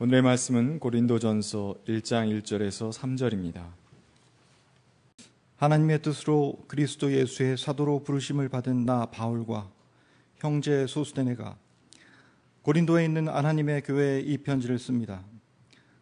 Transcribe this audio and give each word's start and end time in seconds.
오늘의 0.00 0.22
말씀은 0.22 0.78
고린도전서 0.78 1.78
1장 1.88 2.30
1절에서 2.42 2.92
3절입니다. 2.92 3.66
하나님의 5.56 6.02
뜻으로 6.02 6.56
그리스도 6.68 7.12
예수의 7.12 7.58
사도로 7.58 8.04
부르심을 8.04 8.48
받은 8.48 8.86
나 8.86 9.06
바울과 9.06 9.68
형제 10.36 10.86
소수대네가 10.86 11.56
고린도에 12.62 13.06
있는 13.06 13.26
하나님의 13.26 13.82
교회에 13.82 14.20
이 14.20 14.38
편지를 14.38 14.78
씁니다. 14.78 15.24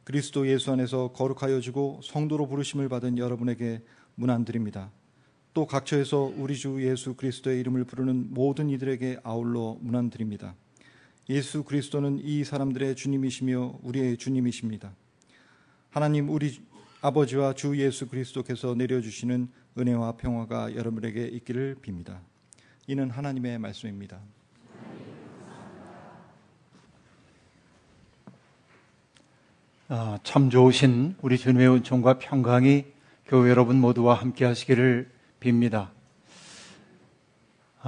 그리스도 0.05 0.47
예수 0.47 0.71
안에서 0.73 1.13
거룩하여 1.13 1.63
지고 1.63 1.99
성도로 2.05 2.49
부르심을 2.49 2.91
받은 2.91 3.17
여러분에게 3.17 3.83
문안드립니다. 4.15 4.91
또 5.55 5.67
각처에서 5.67 6.35
우리 6.37 6.55
주 6.55 6.87
예수 6.87 7.15
그리스도의 7.15 7.61
이름을 7.61 7.85
부르는 7.85 8.35
모든 8.35 8.69
이들에게 8.69 9.21
아울러 9.23 9.79
문안드립니다. 9.81 10.55
예수 11.29 11.65
그리스도는 11.65 12.21
이 12.23 12.45
사람들의 12.45 12.95
주님이시며 12.95 13.81
우리의 13.83 14.17
주님이십니다. 14.17 14.93
하나님 15.91 16.29
우리 16.31 16.61
아버지와 17.01 17.53
주 17.55 17.77
예수 17.79 18.09
그리스도께서 18.09 18.75
내려주시는 18.75 19.49
은혜와 19.77 20.13
평화가 20.13 20.77
여러분에게 20.77 21.27
있기를 21.27 21.77
빕니다. 21.83 22.21
이는 22.87 23.11
하나님의 23.11 23.59
말씀입니다. 23.59 24.21
아, 29.89 30.19
참 30.23 30.51
좋으신 30.51 31.17
우리 31.23 31.39
주님의 31.39 31.69
은총과 31.69 32.19
평강이 32.19 32.85
교회 33.27 33.51
여러분 33.51 33.81
모두와 33.81 34.15
함께 34.15 34.45
하시기를 34.45 35.11
빕니다. 35.41 35.96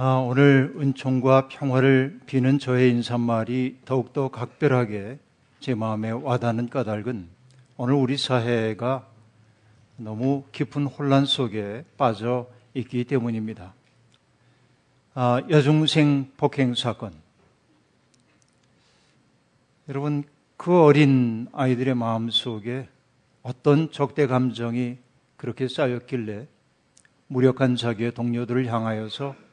아, 0.01 0.13
오늘 0.13 0.73
은총과 0.79 1.49
평화를 1.49 2.21
비는 2.25 2.57
저의 2.57 2.89
인사말이 2.91 3.79
더욱더 3.83 4.29
각별하게 4.29 5.19
제 5.59 5.75
마음에 5.75 6.09
와닿는 6.09 6.69
까닭은 6.69 7.27
오늘 7.75 7.95
우리 7.95 8.15
사회가 8.15 9.05
너무 9.97 10.45
깊은 10.53 10.85
혼란 10.85 11.25
속에 11.25 11.83
빠져 11.97 12.47
있기 12.75 13.03
때문입니다. 13.03 13.73
아, 15.15 15.41
여중생 15.49 16.31
폭행 16.37 16.75
사건. 16.75 17.11
여러분, 19.89 20.23
그 20.55 20.81
어린 20.81 21.49
아이들의 21.51 21.93
마음 21.95 22.29
속에 22.29 22.87
어떤 23.43 23.91
적대 23.91 24.27
감정이 24.27 24.95
그렇게 25.35 25.67
쌓였길래 25.67 26.47
무력한 27.27 27.75
자기의 27.75 28.13
동료들을 28.13 28.65
향하여서 28.65 29.48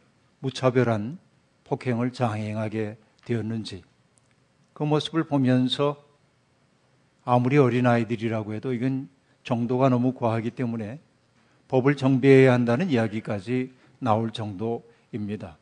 무차별한 0.46 1.18
폭행을 1.64 2.12
장행하게 2.12 2.96
되었는지 3.24 3.82
그 4.72 4.84
모습을 4.84 5.24
보면서 5.24 6.04
아무리 7.24 7.58
어린아이들이라고 7.58 8.54
해도 8.54 8.72
이건 8.72 9.08
정도가 9.42 9.88
너무 9.88 10.14
과하기 10.14 10.52
때문에 10.52 11.00
법을 11.66 11.96
정비해야 11.96 12.52
한다는 12.52 12.90
이야기까지 12.90 13.72
나올 13.98 14.30
정도입니다. 14.30 15.56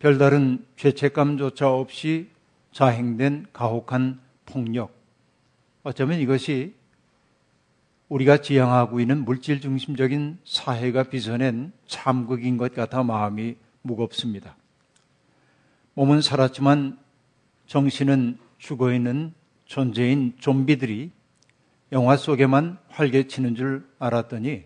별다른 0.00 0.66
죄책감조차 0.76 1.72
없이 1.72 2.28
자행된 2.72 3.46
가혹한 3.54 4.20
폭력. 4.44 4.92
어쩌면 5.82 6.20
이것이 6.20 6.74
우리가 8.10 8.42
지향하고 8.42 9.00
있는 9.00 9.24
물질 9.24 9.62
중심적인 9.62 10.38
사회가 10.44 11.04
빚어낸 11.04 11.72
참극인 11.86 12.58
것 12.58 12.74
같아 12.74 13.02
마음이 13.02 13.56
무겁습니다. 13.88 14.56
몸은 15.94 16.20
살았지만 16.20 16.98
정신은 17.66 18.38
죽어 18.58 18.92
있는 18.92 19.34
존재인 19.64 20.34
좀비들이 20.38 21.10
영화 21.92 22.16
속에만 22.16 22.78
활개치는 22.88 23.56
줄 23.56 23.88
알았더니 23.98 24.64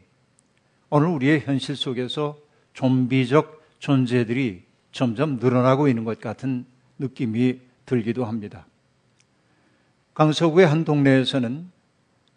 오늘 0.91 1.09
우리의 1.09 1.41
현실 1.41 1.77
속에서 1.77 2.37
좀비적 2.75 3.63
존재들이 3.79 4.65
점점 4.91 5.37
늘어나고 5.37 5.89
있는 5.89 6.05
것 6.05 6.21
같은 6.21 6.67
느낌이 6.99 7.61
들기도 7.87 8.25
합니다. 8.25 8.67
강서구의 10.15 10.67
한 10.67 10.85
동네에서는 10.85 11.71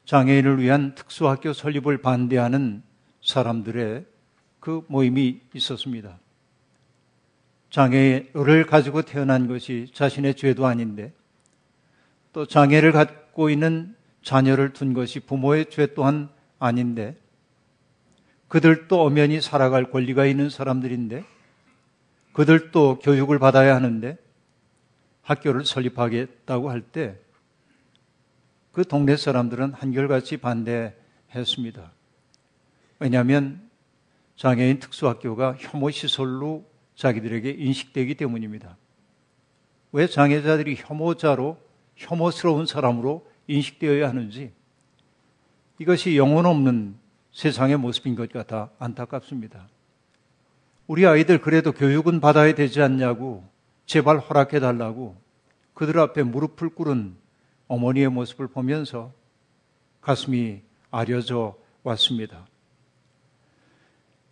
장애인을 0.06 0.62
위한 0.62 0.96
특수학교 0.96 1.52
설립을 1.52 2.02
반대하는 2.02 2.84
사람들의 3.22 4.06
그 4.59 4.84
모임이 4.88 5.41
있었습니다. 5.53 6.19
장애를 7.75 8.66
가지고 8.66 9.02
태어난 9.02 9.50
것이 9.50 9.91
자신의 9.94 10.36
죄도 10.36 10.66
아닌데 10.66 11.12
또 12.31 12.46
장애를 12.46 12.94
갖고 12.94 13.50
있는 13.50 13.94
자녀를 14.24 14.72
둔 14.72 14.94
것이 14.94 15.19
부모의 15.19 15.69
죄 15.69 15.94
또한 15.94 16.30
아닌데 16.58 17.18
그들도 18.47 19.02
엄연히 19.02 19.41
살아갈 19.41 19.91
권리가 19.91 20.25
있는 20.25 20.50
사람들인데 20.50 21.25
그들도 22.31 23.00
교육을 23.00 23.40
받아야 23.40 23.75
하는데 23.75 24.18
학교를 25.24 25.66
설립하겠다고 25.66 26.69
할 26.69 26.81
때 26.81 27.25
그 28.72 28.85
동네 28.85 29.16
사람들은 29.18 29.74
한결같이 29.74 30.38
반대했습니다. 30.38 31.91
왜냐하면 33.00 33.69
장애인 34.35 34.80
특수학교가 34.80 35.56
혐오 35.58 35.90
시설로 35.91 36.66
자기들에게 36.95 37.51
인식되기 37.51 38.16
때문입니다. 38.16 38.78
왜 39.91 40.07
장애자들이 40.07 40.75
혐오자로 40.78 41.57
혐오스러운 41.95 42.66
사람으로 42.66 43.25
인식되어야 43.47 44.09
하는지 44.09 44.51
이것이 45.79 46.17
영혼 46.17 46.45
없는 46.45 46.95
세상의 47.31 47.78
모습인 47.78 48.16
것 48.16 48.31
같아 48.31 48.69
안타깝습니다. 48.79 49.67
우리 50.88 51.05
아이들 51.05 51.39
그래도 51.39 51.72
교육은 51.72 52.19
받아야 52.19 52.53
되지 52.53 52.81
않냐고 52.81 53.44
제발 53.85 54.19
허락해 54.19 54.59
달라고 54.59 55.16
그들 55.73 56.00
앞에 56.00 56.23
무릎을 56.23 56.69
꿇은 56.69 57.16
어머니의 57.67 58.09
모습을 58.09 58.47
보면서 58.47 59.11
가슴이 60.01 60.61
아려져 60.91 61.55
왔습니다. 61.84 62.45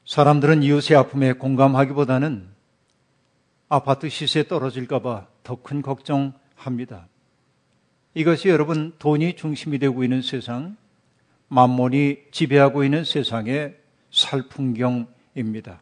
사람들은 0.06 0.64
이웃의 0.64 0.98
아픔에 0.98 1.34
공감하기보다는 1.34 2.53
아파트 3.74 4.08
시세 4.08 4.48
떨어질까봐 4.48 5.26
더 5.42 5.56
큰 5.56 5.82
걱정합니다. 5.82 7.08
이것이 8.14 8.50
여러분 8.50 8.94
돈이 9.00 9.36
중심이 9.36 9.80
되고 9.80 10.04
있는 10.04 10.22
세상, 10.22 10.78
만몬이 11.48 12.20
지배하고 12.30 12.84
있는 12.84 13.04
세상의 13.04 13.76
살풍경입니다. 14.12 15.82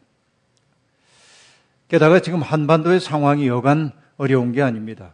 게다가 1.88 2.20
지금 2.20 2.40
한반도의 2.40 2.98
상황이 2.98 3.46
여간 3.46 3.92
어려운 4.16 4.52
게 4.52 4.62
아닙니다. 4.62 5.12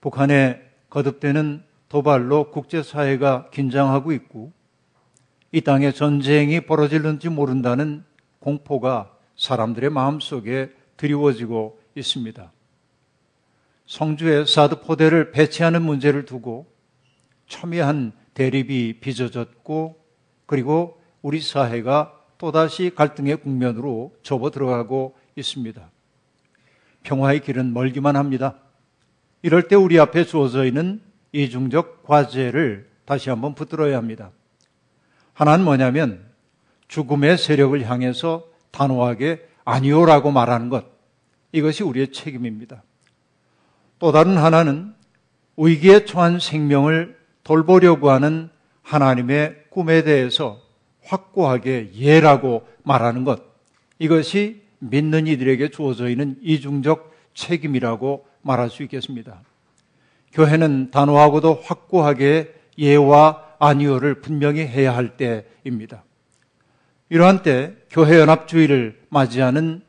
북한의 0.00 0.60
거듭되는 0.90 1.62
도발로 1.88 2.50
국제사회가 2.50 3.50
긴장하고 3.50 4.10
있고 4.10 4.50
이 5.52 5.60
땅에 5.60 5.92
전쟁이 5.92 6.60
벌어질는지 6.60 7.28
모른다는 7.28 8.02
공포가 8.40 9.16
사람들의 9.36 9.90
마음속에 9.90 10.76
드리워지고 10.98 11.80
있습니다. 11.94 12.52
성주에 13.86 14.44
사드 14.44 14.82
포대를 14.82 15.32
배치하는 15.32 15.80
문제를 15.80 16.26
두고 16.26 16.70
첨예한 17.46 18.12
대립이 18.34 19.00
빚어졌고 19.00 20.04
그리고 20.44 21.00
우리 21.22 21.40
사회가 21.40 22.14
또다시 22.36 22.92
갈등의 22.94 23.38
국면으로 23.38 24.14
접어 24.22 24.50
들어가고 24.50 25.16
있습니다. 25.34 25.90
평화의 27.02 27.40
길은 27.40 27.72
멀기만 27.72 28.16
합니다. 28.16 28.58
이럴 29.42 29.68
때 29.68 29.74
우리 29.74 29.98
앞에 29.98 30.24
주어져 30.24 30.64
있는 30.66 31.00
이중적 31.32 32.02
과제를 32.02 32.90
다시 33.04 33.30
한번 33.30 33.54
붙들어야 33.54 33.96
합니다. 33.96 34.30
하나는 35.32 35.64
뭐냐면 35.64 36.26
죽음의 36.88 37.38
세력을 37.38 37.88
향해서 37.88 38.44
단호하게 38.70 39.48
아니오라고 39.64 40.30
말하는 40.30 40.68
것. 40.68 40.97
이것이 41.52 41.82
우리의 41.82 42.12
책임입니다. 42.12 42.82
또 43.98 44.12
다른 44.12 44.36
하나는 44.36 44.94
위기에 45.56 46.04
처한 46.04 46.38
생명을 46.38 47.18
돌보려고 47.42 48.10
하는 48.10 48.50
하나님의 48.82 49.64
꿈에 49.70 50.02
대해서 50.02 50.60
확고하게 51.04 51.90
예라고 51.94 52.66
말하는 52.82 53.24
것. 53.24 53.42
이것이 53.98 54.62
믿는 54.78 55.26
이들에게 55.26 55.70
주어져 55.70 56.08
있는 56.08 56.38
이중적 56.42 57.14
책임이라고 57.34 58.26
말할 58.42 58.70
수 58.70 58.82
있겠습니다. 58.84 59.42
교회는 60.32 60.90
단호하고도 60.90 61.60
확고하게 61.64 62.54
예와 62.78 63.44
아니오를 63.58 64.20
분명히 64.20 64.60
해야 64.60 64.94
할 64.94 65.16
때입니다. 65.16 66.04
이러한 67.08 67.42
때 67.42 67.74
교회 67.90 68.18
연합주의를 68.20 69.00
맞이하는 69.08 69.82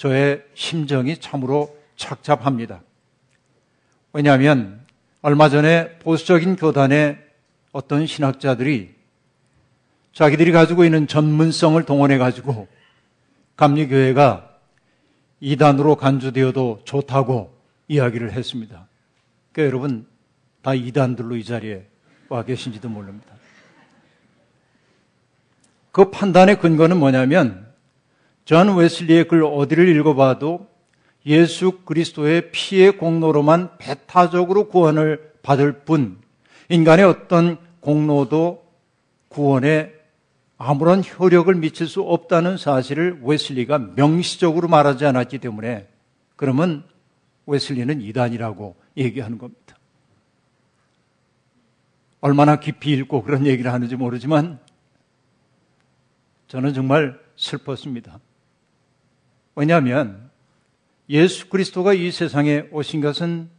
저의 0.00 0.42
심정이 0.54 1.18
참으로 1.18 1.76
착잡합니다. 1.96 2.80
왜냐하면 4.14 4.80
얼마 5.20 5.50
전에 5.50 5.98
보수적인 5.98 6.56
교단의 6.56 7.18
어떤 7.72 8.06
신학자들이 8.06 8.94
자기들이 10.14 10.52
가지고 10.52 10.86
있는 10.86 11.06
전문성을 11.06 11.84
동원해 11.84 12.16
가지고 12.16 12.66
감리교회가 13.56 14.48
이단으로 15.40 15.96
간주되어도 15.96 16.80
좋다고 16.84 17.54
이야기를 17.86 18.32
했습니다. 18.32 18.88
그러니까 19.52 19.70
여러분 19.70 20.06
다 20.62 20.72
이단들로 20.72 21.36
이 21.36 21.44
자리에 21.44 21.86
와 22.30 22.42
계신지도 22.42 22.88
모릅니다. 22.88 23.34
그 25.92 26.10
판단의 26.10 26.58
근거는 26.58 26.96
뭐냐면 26.96 27.59
존 28.50 28.74
웨슬리의 28.74 29.28
글 29.28 29.44
어디를 29.44 29.86
읽어봐도 29.96 30.66
예수 31.24 31.82
그리스도의 31.84 32.50
피의 32.50 32.98
공로로만 32.98 33.78
배타적으로 33.78 34.66
구원을 34.66 35.34
받을 35.40 35.84
뿐 35.84 36.18
인간의 36.68 37.04
어떤 37.04 37.58
공로도 37.78 38.66
구원에 39.28 39.92
아무런 40.58 41.04
효력을 41.04 41.54
미칠 41.54 41.86
수 41.86 42.02
없다는 42.02 42.56
사실을 42.56 43.20
웨슬리가 43.22 43.78
명시적으로 43.94 44.66
말하지 44.66 45.06
않았기 45.06 45.38
때문에 45.38 45.86
그러면 46.34 46.82
웨슬리는 47.46 48.00
이단이라고 48.00 48.74
얘기하는 48.96 49.38
겁니다. 49.38 49.76
얼마나 52.20 52.58
깊이 52.58 52.90
읽고 52.94 53.22
그런 53.22 53.46
얘기를 53.46 53.72
하는지 53.72 53.94
모르지만 53.94 54.58
저는 56.48 56.74
정말 56.74 57.16
슬펐습니다. 57.36 58.18
왜냐하면 59.60 60.30
예수 61.10 61.50
그리스도가 61.50 61.92
이 61.92 62.10
세상에 62.10 62.64
오신 62.72 63.02
것은 63.02 63.50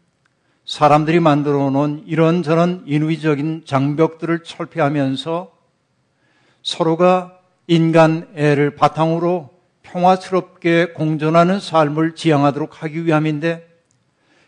사람들이 0.66 1.20
만들어 1.20 1.70
놓은 1.70 2.06
이런저런 2.08 2.86
인위적인 2.88 3.66
장벽들을 3.66 4.42
철폐하면서 4.42 5.56
서로가 6.64 7.38
인간 7.68 8.28
애를 8.34 8.74
바탕으로 8.74 9.52
평화스럽게 9.84 10.94
공존하는 10.94 11.60
삶을 11.60 12.16
지향하도록 12.16 12.82
하기 12.82 13.06
위함인데 13.06 13.70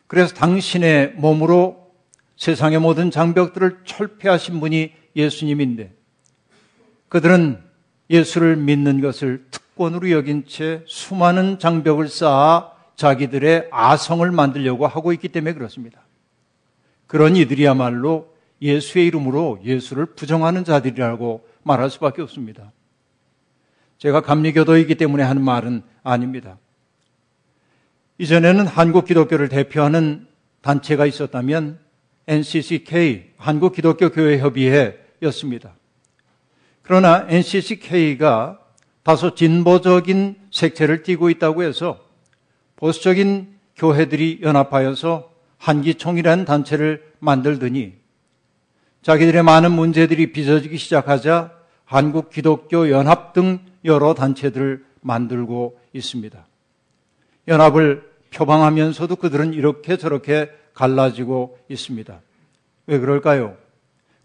그래서 0.08 0.34
당신의 0.34 1.14
몸으로 1.18 1.94
세상의 2.36 2.80
모든 2.80 3.12
장벽들을 3.12 3.82
철폐하신 3.86 4.60
분이 4.60 4.92
예수님인데 5.16 5.94
그들은 7.10 7.62
예수를 8.10 8.56
믿는 8.56 9.02
것을 9.02 9.46
특 9.52 9.63
권으로 9.78 10.12
여긴 10.12 10.46
채 10.46 10.84
수많은 10.86 11.60
장벽을 11.60 12.08
쌓아 12.08 12.72
자기들의 12.96 13.70
아성을 13.72 14.30
만들려고 14.32 14.88
하고 14.88 15.14
있기 15.14 15.30
때문에 15.30 15.54
그렇습니다. 15.54 16.02
그런 17.08 17.36
이들이야말로 17.36 18.34
예수의 18.62 19.08
이름으로 19.08 19.60
예수를 19.64 20.06
부정하는 20.08 20.64
자들이라고 20.64 21.46
말할 21.64 21.90
수밖에 21.90 22.22
없습니다. 22.22 22.72
제가 23.98 24.22
감리교도이기 24.22 24.96
때문에 24.96 25.24
하는 25.24 25.42
말은 25.42 25.84
아닙니다. 26.04 26.58
이전에는 28.18 28.68
한국 28.68 29.06
기독교를 29.06 29.50
대표하는 29.50 30.28
단체가 30.62 31.06
있었다면 31.06 31.80
NCCK, 32.28 33.32
한국 33.38 33.74
기독교 33.74 34.10
교회 34.10 34.40
협의회였습니다. 34.40 35.76
그러나 36.84 37.26
NCCK가 37.28 38.60
다소 39.04 39.36
진보적인 39.36 40.38
색채를 40.52 41.04
띠고 41.04 41.30
있다고 41.30 41.64
해서 41.64 42.00
보수적인 42.78 43.54
교회들이 43.76 44.40
연합하여서 44.42 45.32
한기총이라는 45.58 46.46
단체를 46.46 47.04
만들더니 47.20 47.94
자기들의 49.02 49.44
많은 49.44 49.72
문제들이 49.72 50.32
빚어지기 50.32 50.78
시작하자 50.78 51.52
한국 51.86 52.30
기독교 52.30 52.90
연합 52.90 53.34
등 53.34 53.60
여러 53.86 54.14
단체들을 54.14 54.86
만들고 55.02 55.78
있습니다. 55.92 56.46
연합을 57.48 58.10
표방하면서도 58.34 59.18
그들은 59.18 59.54
이렇게 59.54 59.98
저렇게 59.98 60.50
갈라지고 60.74 61.60
있습니다. 61.68 62.22
왜 62.88 63.00
그럴까요? 63.00 63.58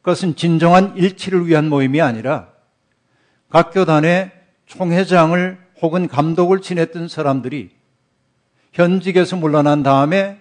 그것은 0.03 0.37
진정한 0.37 0.97
일치를 0.97 1.47
위한 1.47 1.69
모임이 1.69 2.01
아니라 2.01 2.49
각 3.51 3.73
교단의 3.73 4.38
총회장을 4.69 5.59
혹은 5.81 6.09
감독을 6.09 6.61
지냈던 6.61 7.09
사람들이 7.09 7.71
현직에서 8.73 9.37
물러난 9.37 9.83
다음에 9.83 10.41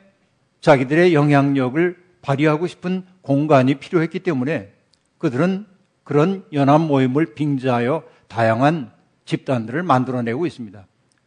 자기들의 0.60 1.14
영향력을 1.14 1.98
발휘하고 2.22 2.68
싶은 2.68 3.06
공간이 3.22 3.76
필요했기 3.76 4.20
때문에 4.20 4.74
그들은 5.18 5.66
그런 6.04 6.44
연합 6.54 6.82
모임을 6.82 7.36
빙자하여 7.36 8.04
다양한 8.28 8.92
집단들을 9.26 9.82
만들어내고 9.84 10.46
있습니다. 10.46 10.86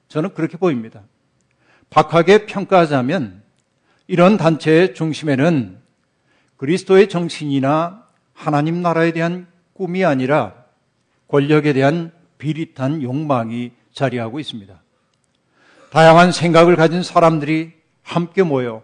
저는 0.09 0.35
그렇게 0.35 0.57
보입니다. 0.57 1.03
박하게 1.89 2.47
평가하자면 2.47 3.43
이런 4.09 4.37
단체의 4.37 4.95
중심에는 4.95 5.79
그리스도의 6.57 7.09
정신이나 7.09 8.05
하나님 8.35 8.83
나라에 8.83 9.13
대한 9.13 9.47
꿈이 9.73 10.05
아니라 10.05 10.55
권력에 11.29 11.73
대한 11.73 12.13
비릿한 12.41 13.03
욕망이 13.03 13.71
자리하고 13.93 14.41
있습니다. 14.41 14.83
다양한 15.91 16.33
생각을 16.33 16.75
가진 16.75 17.05
사람들이 17.05 17.73
함께 18.03 18.43
모여 18.43 18.83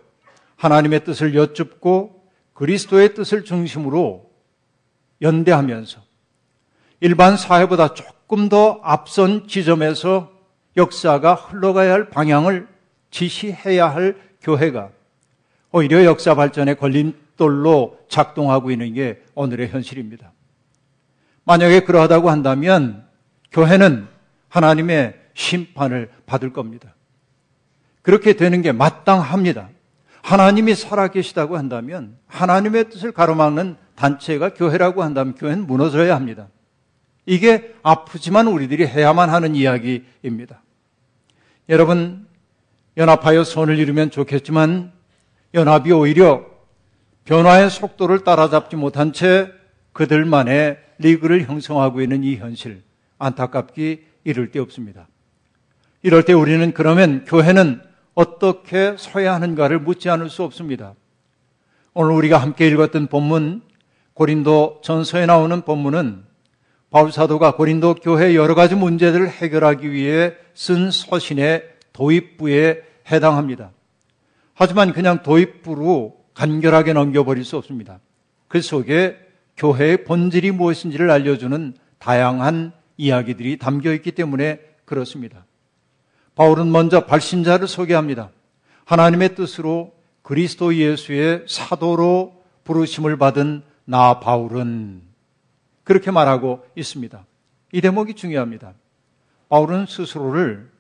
하나님의 0.57 1.05
뜻을 1.05 1.35
여쭙고 1.35 2.23
그리스도의 2.53 3.15
뜻을 3.15 3.45
중심으로 3.45 4.31
연대하면서 5.21 6.01
일반 7.01 7.37
사회보다 7.37 7.95
조금 7.95 8.49
더 8.49 8.81
앞선 8.83 9.49
지점에서 9.49 10.33
역사가 10.77 11.35
흘러가야 11.35 11.93
할 11.93 12.11
방향을 12.11 12.69
지시해야 13.11 13.89
할 13.89 14.17
교회가 14.43 14.91
오히려 15.73 16.05
역사 16.05 16.35
발전의 16.35 16.77
걸림돌로 16.77 17.99
작동하고 18.09 18.71
있는 18.71 18.95
게 18.95 19.23
오늘의 19.35 19.69
현실입니다. 19.69 20.33
만약에 21.45 21.81
그러하다고 21.81 22.31
한다면 22.31 23.06
교회는 23.53 24.09
하나님의 24.49 25.15
심판을 25.35 26.11
받을 26.27 26.53
겁니다. 26.53 26.95
그렇게 28.03 28.35
되는 28.35 28.63
게 28.63 28.73
마땅합니다. 28.73 29.69
하나님이 30.23 30.75
살아계시다고 30.75 31.57
한다면 31.57 32.17
하나님의 32.27 32.91
뜻을 32.91 33.13
가로막는 33.13 33.77
단체가 33.95 34.55
교회라고 34.55 35.03
한다면 35.03 35.35
교회는 35.35 35.67
무너져야 35.67 36.15
합니다. 36.15 36.49
이게 37.27 37.75
아프지만 37.83 38.47
우리들이 38.47 38.87
해야만 38.87 39.31
하는 39.31 39.55
이야기입니다. 39.55 40.63
여러분, 41.69 42.27
연합하여 42.97 43.45
손을 43.45 43.79
이루면 43.79 44.11
좋겠지만 44.11 44.93
연합이 45.55 45.93
오히려 45.93 46.47
변화의 47.25 47.71
속도를 47.71 48.25
따라잡지 48.25 48.77
못한 48.77 49.13
채 49.13 49.51
그들만의 49.93 50.79
리그를 50.99 51.49
형성하고 51.49 52.01
있는 52.01 52.23
이 52.23 52.37
현실, 52.37 52.83
안타깝기 53.19 54.05
이를 54.25 54.51
데 54.51 54.59
없습니다. 54.59 55.09
이럴 56.03 56.25
때 56.25 56.33
우리는 56.33 56.73
그러면 56.73 57.25
교회는 57.25 57.81
어떻게 58.15 58.97
서야 58.99 59.35
하는가를 59.35 59.81
묻지 59.81 60.09
않을 60.09 60.31
수 60.31 60.43
없습니다. 60.43 60.95
오늘 61.95 62.13
우리가 62.13 62.39
함께 62.39 62.69
읽었던 62.69 63.07
본문, 63.09 63.63
고린도 64.15 64.81
전서에 64.83 65.27
나오는 65.27 65.63
본문은 65.63 66.25
바울 66.91 67.13
사도가 67.13 67.57
고린도 67.57 67.97
교회 67.97 68.35
여러 68.35 68.55
가지 68.55 68.75
문제들을 68.75 69.29
해결하기 69.29 69.91
위해 69.93 70.35
쓴 70.55 70.91
서신의 70.91 71.65
도입부에 71.93 72.83
해당합니다. 73.11 73.73
하지만 74.55 74.93
그냥 74.93 75.23
도입부로 75.23 76.17
간결하게 76.35 76.93
넘겨버릴 76.95 77.45
수 77.45 77.57
없습니다. 77.57 78.01
그 78.49 78.63
속에 78.63 79.19
교회의 79.57 80.05
본질이 80.05 80.53
무엇인지를 80.53 81.11
알려주는 81.11 81.75
다양한 81.99 82.73
이야기들이 82.97 83.59
담겨 83.59 83.93
있기 83.93 84.13
때문에 84.13 84.61
그렇습니다. 84.85 85.45
바울은 86.35 86.71
먼저 86.71 87.07
발신자를 87.07 87.67
소개합니다. 87.67 88.31
하나님의 88.85 89.35
뜻으로 89.35 89.95
그리스도 90.23 90.75
예수의 90.75 91.45
사도로 91.49 92.43
부르심을 92.65 93.17
받은 93.17 93.63
나 93.85 94.21
바울은 94.21 95.03
그렇게 95.85 96.11
말하고 96.11 96.67
있습니다. 96.75 97.25
이 97.73 97.81
대목이 97.81 98.15
중요합니다. 98.15 98.75
바울은 99.49 99.87
스스로를 99.87 100.71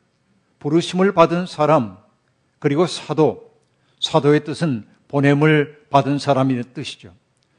부르심을 0.58 1.12
받은 1.12 1.46
사람, 1.46 1.96
그리고 2.58 2.87
사도, 2.87 3.52
사도의 4.00 4.44
뜻은 4.44 4.85
보냄을 5.08 5.87
받은 5.90 6.18
사람의 6.18 6.64
뜻이죠. 6.75 7.12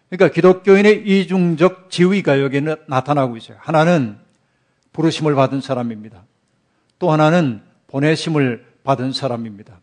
그러니까 0.09 0.33
기독교인의 0.33 1.07
이중적 1.07 1.89
지위가 1.89 2.41
여기에 2.41 2.75
나타나고 2.87 3.37
있어요. 3.37 3.57
하나는 3.61 4.17
부르심을 4.97 5.35
받은 5.35 5.61
사람입니다. 5.61 6.25
또 6.97 7.11
하나는 7.11 7.61
보내심을 7.85 8.65
받은 8.83 9.13
사람입니다. 9.13 9.79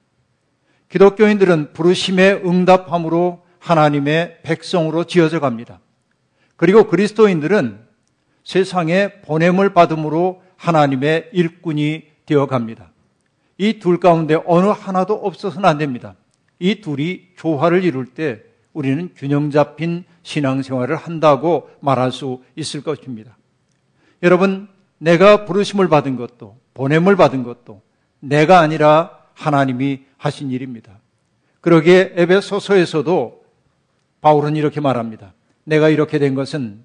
기독교인들은 0.88 1.72
부르심에 1.72 2.42
응답함으로 2.44 3.44
하나님의 3.60 4.40
백성으로 4.42 5.04
지어져 5.04 5.38
갑니다. 5.38 5.78
그리고 6.56 6.88
그리스도인들은 6.88 7.78
세상에 8.42 9.20
보냄을 9.22 9.72
받음으로 9.72 10.42
하나님의 10.56 11.30
일꾼이 11.32 12.02
되어 12.26 12.46
갑니다. 12.46 12.90
이 13.56 13.78
둘 13.78 14.00
가운데 14.00 14.36
어느 14.46 14.66
하나도 14.66 15.14
없어서는 15.14 15.68
안 15.68 15.78
됩니다. 15.78 16.16
이 16.58 16.80
둘이 16.80 17.28
조화를 17.36 17.84
이룰 17.84 18.06
때 18.06 18.42
우리는 18.72 19.10
균형 19.14 19.52
잡힌 19.52 20.04
신앙생활을 20.24 20.96
한다고 20.96 21.70
말할 21.78 22.10
수 22.10 22.42
있을 22.56 22.82
것입니다. 22.82 23.36
여러분, 24.24 24.73
내가 25.04 25.44
부르심을 25.44 25.88
받은 25.88 26.16
것도, 26.16 26.58
보냄을 26.72 27.14
받은 27.16 27.42
것도 27.42 27.82
내가 28.20 28.60
아니라 28.60 29.18
하나님이 29.34 30.04
하신 30.16 30.50
일입니다. 30.50 30.98
그러기에 31.60 32.14
에베소서에서도 32.16 33.44
바울은 34.22 34.56
이렇게 34.56 34.80
말합니다. 34.80 35.34
내가 35.64 35.90
이렇게 35.90 36.18
된 36.18 36.34
것은 36.34 36.84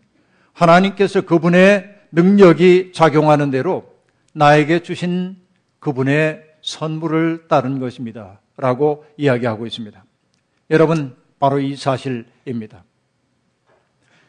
하나님께서 0.51 1.21
그분의 1.21 1.95
능력이 2.11 2.91
작용하는 2.93 3.51
대로 3.51 3.89
나에게 4.33 4.83
주신 4.83 5.37
그분의 5.79 6.43
선물을 6.61 7.45
따른 7.47 7.79
것입니다. 7.79 8.41
라고 8.57 9.05
이야기하고 9.15 9.65
있습니다. 9.65 10.03
여러분, 10.71 11.15
바로 11.39 11.59
이 11.59 11.77
사실입니다. 11.77 12.83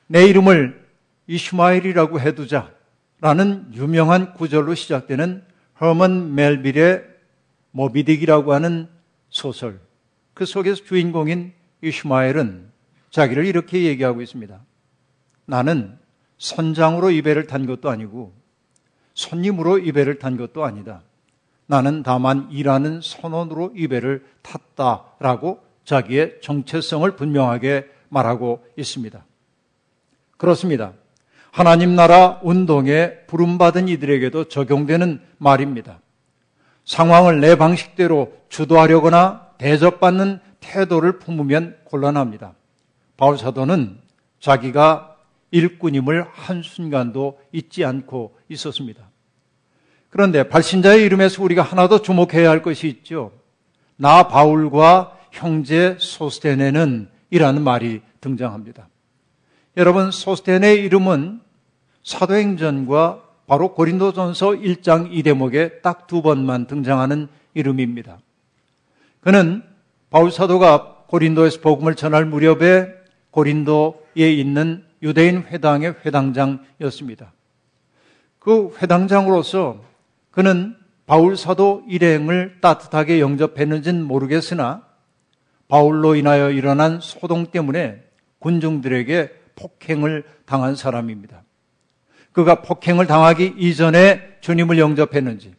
내 0.07 0.27
이름을 0.27 0.81
이슈마엘이라고 1.27 2.21
해두자 2.21 2.71
라는 3.21 3.71
유명한 3.75 4.35
구절로 4.35 4.75
시작되는 4.75 5.45
허먼 5.81 6.35
멜빌의 6.35 7.05
모비딕이라고 7.75 8.49
하는 8.49 8.89
소설. 9.29 9.81
그 10.35 10.47
속에서 10.47 10.85
주인공인 10.85 11.53
이슈마엘은 11.83 12.71
자기를 13.11 13.47
이렇게 13.47 13.85
얘기하고 13.85 14.23
있습니다. 14.23 14.61
나는 15.47 15.99
선장으로 16.39 17.11
이배를 17.11 17.47
탄 17.47 17.67
것도 17.67 17.91
아니고 17.91 18.33
손님으로 19.15 19.79
이배를 19.79 20.19
탄 20.19 20.37
것도 20.37 20.65
아니다. 20.65 21.03
나는 21.67 22.03
다만 22.03 22.51
일하는 22.51 23.01
선원으로 23.03 23.73
이배를 23.77 24.25
탔다라고 24.43 25.63
자기의 25.85 26.41
정체성을 26.41 27.11
분명하게 27.17 27.87
말하고 28.09 28.65
있습니다. 28.77 29.25
그렇습니다. 30.37 30.95
하나님 31.51 31.97
나라 31.97 32.39
운동에 32.43 33.13
부름받은 33.27 33.89
이들에게도 33.89 34.45
적용되는 34.45 35.21
말입니다. 35.39 36.01
상황을 36.85 37.41
내 37.41 37.57
방식대로 37.57 38.33
주도하려거나 38.49 39.49
대접받는 39.59 40.41
태도를 40.61 41.19
품으면 41.19 41.77
곤란합니다. 41.85 42.55
바울 43.17 43.37
사도는 43.37 43.99
자기가 44.39 45.17
일꾼임을 45.51 46.27
한순간도 46.33 47.39
잊지 47.53 47.85
않고 47.85 48.37
있었습니다. 48.49 49.11
그런데 50.09 50.49
발신자의 50.49 51.05
이름에서 51.05 51.43
우리가 51.43 51.63
하나 51.63 51.89
더 51.89 52.03
주목해야 52.03 52.49
할 52.49 52.63
것이 52.63 52.89
있죠. 52.89 53.33
나 53.97 54.29
바울과 54.29 55.19
형제 55.31 55.97
소스테네는 55.99 57.09
이라는 57.31 57.63
말이 57.63 58.01
등장합니다. 58.21 58.90
여러분, 59.77 60.11
소스테네의 60.11 60.85
이름은 60.85 61.41
사도행전과 62.03 63.23
바로 63.47 63.73
고린도전서 63.75 64.49
1장 64.51 65.13
2대목에 65.13 65.81
딱 65.83 66.09
두 66.09 66.23
번만 66.23 66.67
등장하는 66.67 67.29
이름입니다. 67.55 68.19
그는 69.21 69.63
바울 70.11 70.33
사도가 70.33 71.05
고린도에서 71.07 71.61
복음을 71.61 71.95
전할 71.95 72.25
무렵에 72.25 72.89
고린도에 73.31 74.33
있는 74.33 74.85
유대인 75.03 75.43
회당의 75.43 75.95
회당장이었습니다. 76.05 77.33
그 78.41 78.75
회당장으로서 78.83 79.81
그는 80.33 80.75
바울 81.07 81.37
사도 81.37 81.85
일행을 81.89 82.59
따뜻하게 82.61 83.21
영접했는지는 83.21 84.03
모르겠으나 84.03 84.83
바울로 85.69 86.17
인하여 86.17 86.51
일어난 86.51 86.99
소동 87.01 87.47
때문에 87.47 88.03
군중들에게 88.41 89.40
폭행을 89.61 90.25
당한 90.47 90.75
사람입니다. 90.75 91.43
그가 92.33 92.63
폭행을 92.63 93.07
당하기 93.07 93.55
이전에 93.59 94.39
주님을 94.41 94.79
영접했는지 94.79 95.55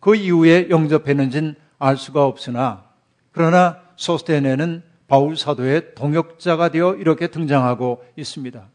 그 0.00 0.14
이후에 0.14 0.68
영접했는지는 0.70 1.56
알 1.78 1.96
수가 1.96 2.24
없으나 2.24 2.84
그러나 3.32 3.80
소스테네는 3.96 4.82
바울 5.08 5.36
사도의 5.36 5.94
동역자가 5.94 6.70
되어 6.70 6.94
이렇게 6.94 7.26
등장하고 7.26 8.04
있습니다. 8.16 8.68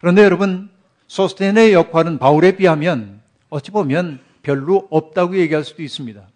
그런데 0.00 0.22
여러분, 0.22 0.70
소스테네의 1.08 1.72
역할은 1.72 2.18
바울에 2.18 2.56
비하면 2.56 3.20
어찌 3.48 3.70
보면 3.70 4.20
별로 4.42 4.86
없다고 4.90 5.36
얘기할 5.36 5.64
수도 5.64 5.82
있습니다. 5.82 6.26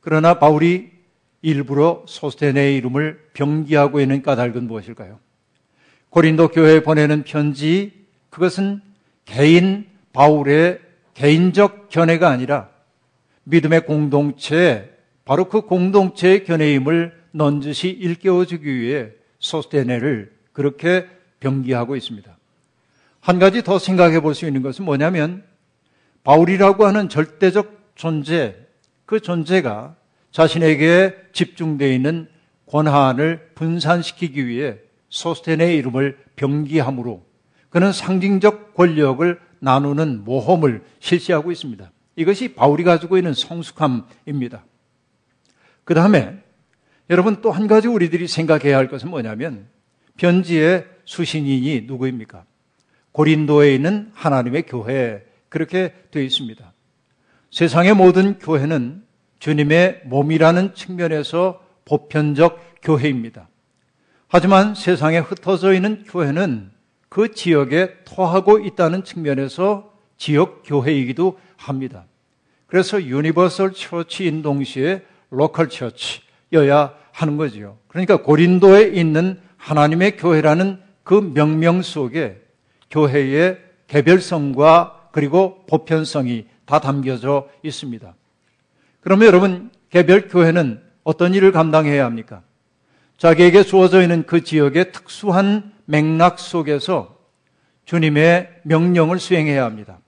그러나 0.00 0.38
바울이 0.38 0.92
일부러 1.42 2.04
소스테네의 2.06 2.76
이름을 2.76 3.30
병기하고 3.34 4.00
있는 4.00 4.22
까닭은 4.22 4.68
무엇일까요? 4.68 5.18
고린도 6.12 6.48
교회에 6.48 6.80
보내는 6.82 7.22
편지, 7.22 7.90
그것은 8.28 8.82
개인 9.24 9.86
바울의 10.12 10.78
개인적 11.14 11.88
견해가 11.88 12.28
아니라 12.28 12.68
믿음의 13.44 13.86
공동체, 13.86 14.94
바로 15.24 15.46
그 15.48 15.62
공동체의 15.62 16.44
견해임을 16.44 17.18
넌지시 17.30 17.88
일깨워주기 17.88 18.78
위해 18.78 19.08
소스테네를 19.38 20.34
그렇게 20.52 21.06
병기하고 21.40 21.96
있습니다. 21.96 22.30
한 23.20 23.38
가지 23.38 23.62
더 23.62 23.78
생각해 23.78 24.20
볼 24.20 24.34
수 24.34 24.46
있는 24.46 24.60
것은 24.60 24.84
뭐냐면 24.84 25.42
바울이라고 26.24 26.84
하는 26.84 27.08
절대적 27.08 27.94
존재, 27.94 28.54
그 29.06 29.18
존재가 29.20 29.96
자신에게 30.30 31.16
집중되어 31.32 31.90
있는 31.90 32.28
권한을 32.66 33.52
분산시키기 33.54 34.46
위해 34.46 34.76
소스테네의 35.12 35.76
이름을 35.76 36.18
병기함으로 36.36 37.24
그는 37.68 37.92
상징적 37.92 38.74
권력을 38.74 39.38
나누는 39.60 40.24
모험을 40.24 40.82
실시하고 40.98 41.52
있습니다. 41.52 41.92
이것이 42.16 42.54
바울이 42.54 42.82
가지고 42.82 43.16
있는 43.16 43.32
성숙함입니다. 43.34 44.64
그 45.84 45.94
다음에 45.94 46.42
여러분 47.10 47.40
또 47.42 47.50
한 47.50 47.66
가지 47.66 47.88
우리들이 47.88 48.26
생각해야 48.26 48.76
할 48.76 48.88
것은 48.88 49.10
뭐냐면 49.10 49.68
편지의 50.16 50.86
수신인이 51.04 51.82
누구입니까? 51.82 52.44
고린도에 53.12 53.74
있는 53.74 54.10
하나님의 54.14 54.62
교회 54.62 55.24
그렇게 55.48 55.94
되어 56.10 56.22
있습니다. 56.22 56.72
세상의 57.50 57.94
모든 57.94 58.38
교회는 58.38 59.04
주님의 59.38 60.02
몸이라는 60.06 60.74
측면에서 60.74 61.62
보편적 61.84 62.80
교회입니다. 62.82 63.48
하지만 64.34 64.74
세상에 64.74 65.18
흩어져 65.18 65.74
있는 65.74 66.04
교회는 66.04 66.70
그 67.10 67.34
지역에 67.34 67.98
속하고 68.06 68.60
있다는 68.60 69.04
측면에서 69.04 69.92
지역 70.16 70.62
교회이기도 70.64 71.38
합니다. 71.58 72.06
그래서 72.66 73.02
universal 73.02 73.74
church인 73.74 74.40
동시에 74.40 75.02
local 75.28 75.68
church여야 75.68 76.94
하는 77.12 77.36
거지요. 77.36 77.76
그러니까 77.88 78.22
고린도에 78.22 78.92
있는 78.94 79.38
하나님의 79.58 80.16
교회라는 80.16 80.80
그 81.02 81.32
명명 81.34 81.82
속에 81.82 82.40
교회의 82.90 83.58
개별성과 83.86 85.10
그리고 85.12 85.62
보편성이 85.66 86.46
다 86.64 86.78
담겨져 86.80 87.50
있습니다. 87.62 88.14
그러면 89.02 89.26
여러분, 89.26 89.70
개별 89.90 90.26
교회는 90.26 90.80
어떤 91.04 91.34
일을 91.34 91.52
감당해야 91.52 92.06
합니까? 92.06 92.40
자기에게 93.22 93.62
주어져 93.62 94.02
있는 94.02 94.24
그 94.24 94.42
지역의 94.42 94.90
특수한 94.90 95.70
맥락 95.84 96.40
속에서 96.40 97.16
주님의 97.84 98.62
명령을 98.64 99.20
수행해야 99.20 99.64
합니다. 99.64 100.00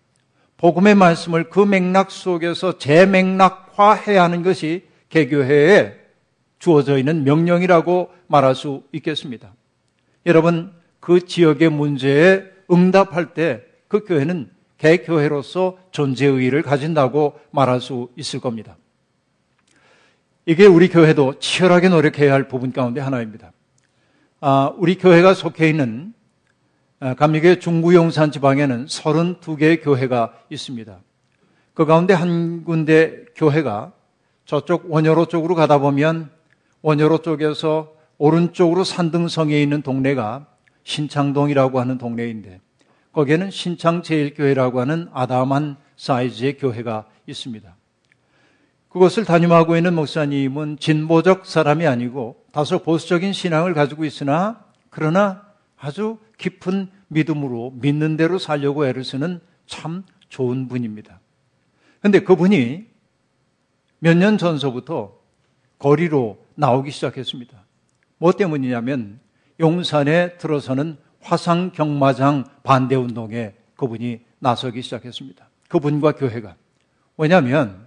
복음의 0.57 0.97
말씀을 0.97 1.49
그 1.49 1.61
맥락 1.61 2.11
속에서 2.11 2.77
재맥락화해야 2.77 4.21
하는 4.21 4.43
것이 4.43 4.89
개교회에 5.11 5.95
주어져 6.59 6.99
있는 6.99 7.23
명령이라고 7.23 8.11
말할 8.27 8.57
수 8.57 8.83
있겠습니다. 8.91 9.55
여러분, 10.27 10.73
그 10.99 11.25
지역의 11.25 11.69
문제에 11.69 12.43
응답할 12.69 13.33
때 13.35 13.75
그 13.87 14.05
교회는 14.05 14.51
개교회로서 14.79 15.79
존재 15.93 16.27
의의를 16.27 16.63
가진다고 16.63 17.39
말할 17.53 17.81
수 17.81 18.09
있을 18.17 18.41
겁니다. 18.41 18.77
이게 20.47 20.67
우리 20.67 20.89
교회도 20.89 21.39
치열하게 21.39 21.89
노력해야 21.89 22.33
할 22.33 22.49
부분 22.49 22.71
가운데 22.71 23.01
하나입니다. 23.01 23.53
아, 24.41 24.75
우리 24.77 24.97
교회가 24.97 25.33
속해 25.33 25.71
있는 25.71 26.13
아, 27.01 27.15
감리교회 27.15 27.59
중구용산 27.59 28.31
지방에는 28.31 28.85
32개의 28.87 29.83
교회가 29.83 30.35
있습니다. 30.51 31.01
그 31.73 31.87
가운데 31.87 32.13
한 32.13 32.65
군데 32.65 33.25
교회가 33.35 33.93
저쪽 34.45 34.93
원효로 34.93 35.27
쪽으로 35.27 35.55
가다 35.55 35.79
보면 35.79 36.31
원효로 36.83 37.23
쪽에서 37.23 37.95
오른쪽으로 38.19 38.85
산등성에 38.85 39.61
있는 39.61 39.81
동네가 39.81 40.47
신창동이라고 40.85 41.81
하는 41.81 41.97
동네인데 41.97 42.61
거기에는 43.13 43.51
신창제일교회라고 43.51 44.81
하는 44.81 45.09
아담한 45.15 45.77
사이즈의 45.97 46.59
교회가 46.59 47.07
있습니다. 47.27 47.75
그것을 48.95 49.25
담임하고 49.25 49.77
있는 49.77 49.93
목사님은 49.95 50.79
진보적 50.79 51.47
사람이 51.47 51.85
아니고 51.85 52.37
다소 52.53 52.79
보수적인 52.79 53.33
신앙을 53.33 53.75
가지고 53.75 54.05
있으나 54.05 54.65
그러나 54.89 55.43
아주 55.77 56.19
깊은 56.39 56.91
믿음으로 57.09 57.73
믿는 57.75 58.17
대로 58.17 58.39
살려고 58.39 58.87
애를 58.87 59.03
쓰는 59.03 59.41
참 59.67 60.05
좋은 60.29 60.69
분입니다. 60.69 61.19
근데 62.01 62.21
그분이 62.21 62.87
몇 63.99 64.17
년 64.17 64.39
전서부터 64.39 65.19
거리로 65.81 66.39
나오기 66.55 66.93
시작했습니다. 66.93 67.65
뭐 68.19 68.31
때문이냐면 68.31 69.19
용산에 69.59 70.39
들어서는 70.39 70.99
화상 71.21 71.73
경마장 71.73 72.45
반대 72.63 72.95
운동에 72.95 73.55
그분이 73.75 74.21
나서기 74.39 74.83
시작했습니다. 74.83 75.49
그분과 75.69 76.13
교회가. 76.13 76.55
왜냐하면 77.17 77.84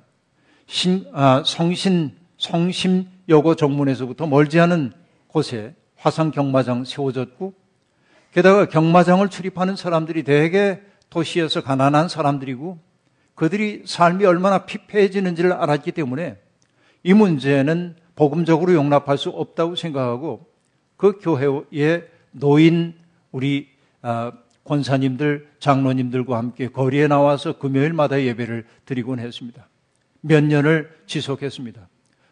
신, 0.68 1.06
아, 1.14 1.44
성신, 1.46 2.12
성심 2.38 3.08
여고 3.30 3.56
정문에서부터 3.56 4.28
멀지 4.28 4.60
않은 4.60 4.92
곳에 5.28 5.74
화상 5.96 6.32
경마장 6.32 6.86
세워졌고 6.86 7.54
게다가 8.32 8.68
경마장을 8.68 9.28
출입하는 9.30 9.76
사람들이 9.76 10.24
대개 10.24 10.80
도시에서 11.10 11.64
가난한 11.64 12.10
사람들이고 12.10 12.78
그들이 13.34 13.84
삶이 13.86 14.26
얼마나 14.26 14.66
피폐해지는지를 14.66 15.54
알았기 15.54 15.92
때문에 15.94 16.38
이 17.04 17.14
문제는 17.14 17.96
복음적으로 18.16 18.74
용납할 18.74 19.18
수 19.18 19.30
없다고 19.30 19.76
생각하고 19.76 20.46
그 20.98 21.20
교회의 21.20 22.08
노인 22.32 22.96
우리 23.32 23.70
아, 24.02 24.32
권사님들, 24.64 25.48
장로님들과 25.60 26.38
함께 26.38 26.68
거리에 26.68 27.08
나와서 27.08 27.58
금요일마다 27.58 28.22
예배를 28.22 28.66
드리곤 28.86 29.20
했습니다. 29.20 29.68
몇 30.22 30.44
년을 30.44 30.96
지속했습니다. 31.06 31.88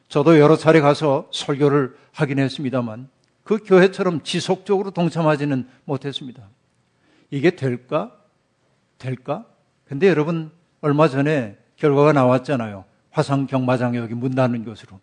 저도 0.07 0.39
여러 0.39 0.55
차례 0.55 0.81
가서 0.81 1.29
설교를 1.31 1.95
하긴 2.11 2.39
했습니다만 2.39 3.09
그 3.43 3.57
교회처럼 3.57 4.21
지속적으로 4.23 4.91
동참하지는 4.91 5.67
못했습니다. 5.85 6.47
이게 7.31 7.51
될까? 7.51 8.15
될까? 8.97 9.45
근데 9.85 10.07
여러분 10.07 10.51
얼마 10.81 11.07
전에 11.07 11.57
결과가 11.75 12.13
나왔잖아요. 12.13 12.85
화상 13.11 13.47
경마장 13.47 13.95
여기 13.95 14.13
문 14.13 14.35
닫는 14.35 14.65
것으로. 14.65 14.99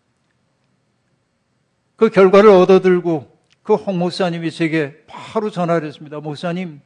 그 1.97 2.11
결과를 2.11 2.51
얻어들고 2.51 3.33
그 3.63 3.75
홍 3.75 3.99
목사님이 3.99 4.51
제게 4.51 5.05
바로 5.07 5.51
전화를 5.51 5.87
했습니다. 5.87 6.21
목사님, 6.21 6.81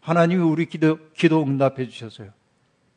하나님이 0.00 0.42
우리 0.42 0.66
기도, 0.66 0.98
기도 1.14 1.42
응답해 1.42 1.88
주셨어요. 1.88 2.30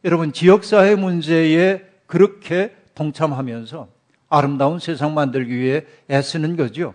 여러분, 0.06 0.34
지역사회 0.34 0.96
문제에 0.96 1.84
그렇게 2.14 2.76
동참하면서 2.94 3.88
아름다운 4.30 4.78
세상 4.78 5.16
만들기 5.16 5.58
위해 5.58 5.84
애쓰는 6.12 6.56
거죠. 6.58 6.94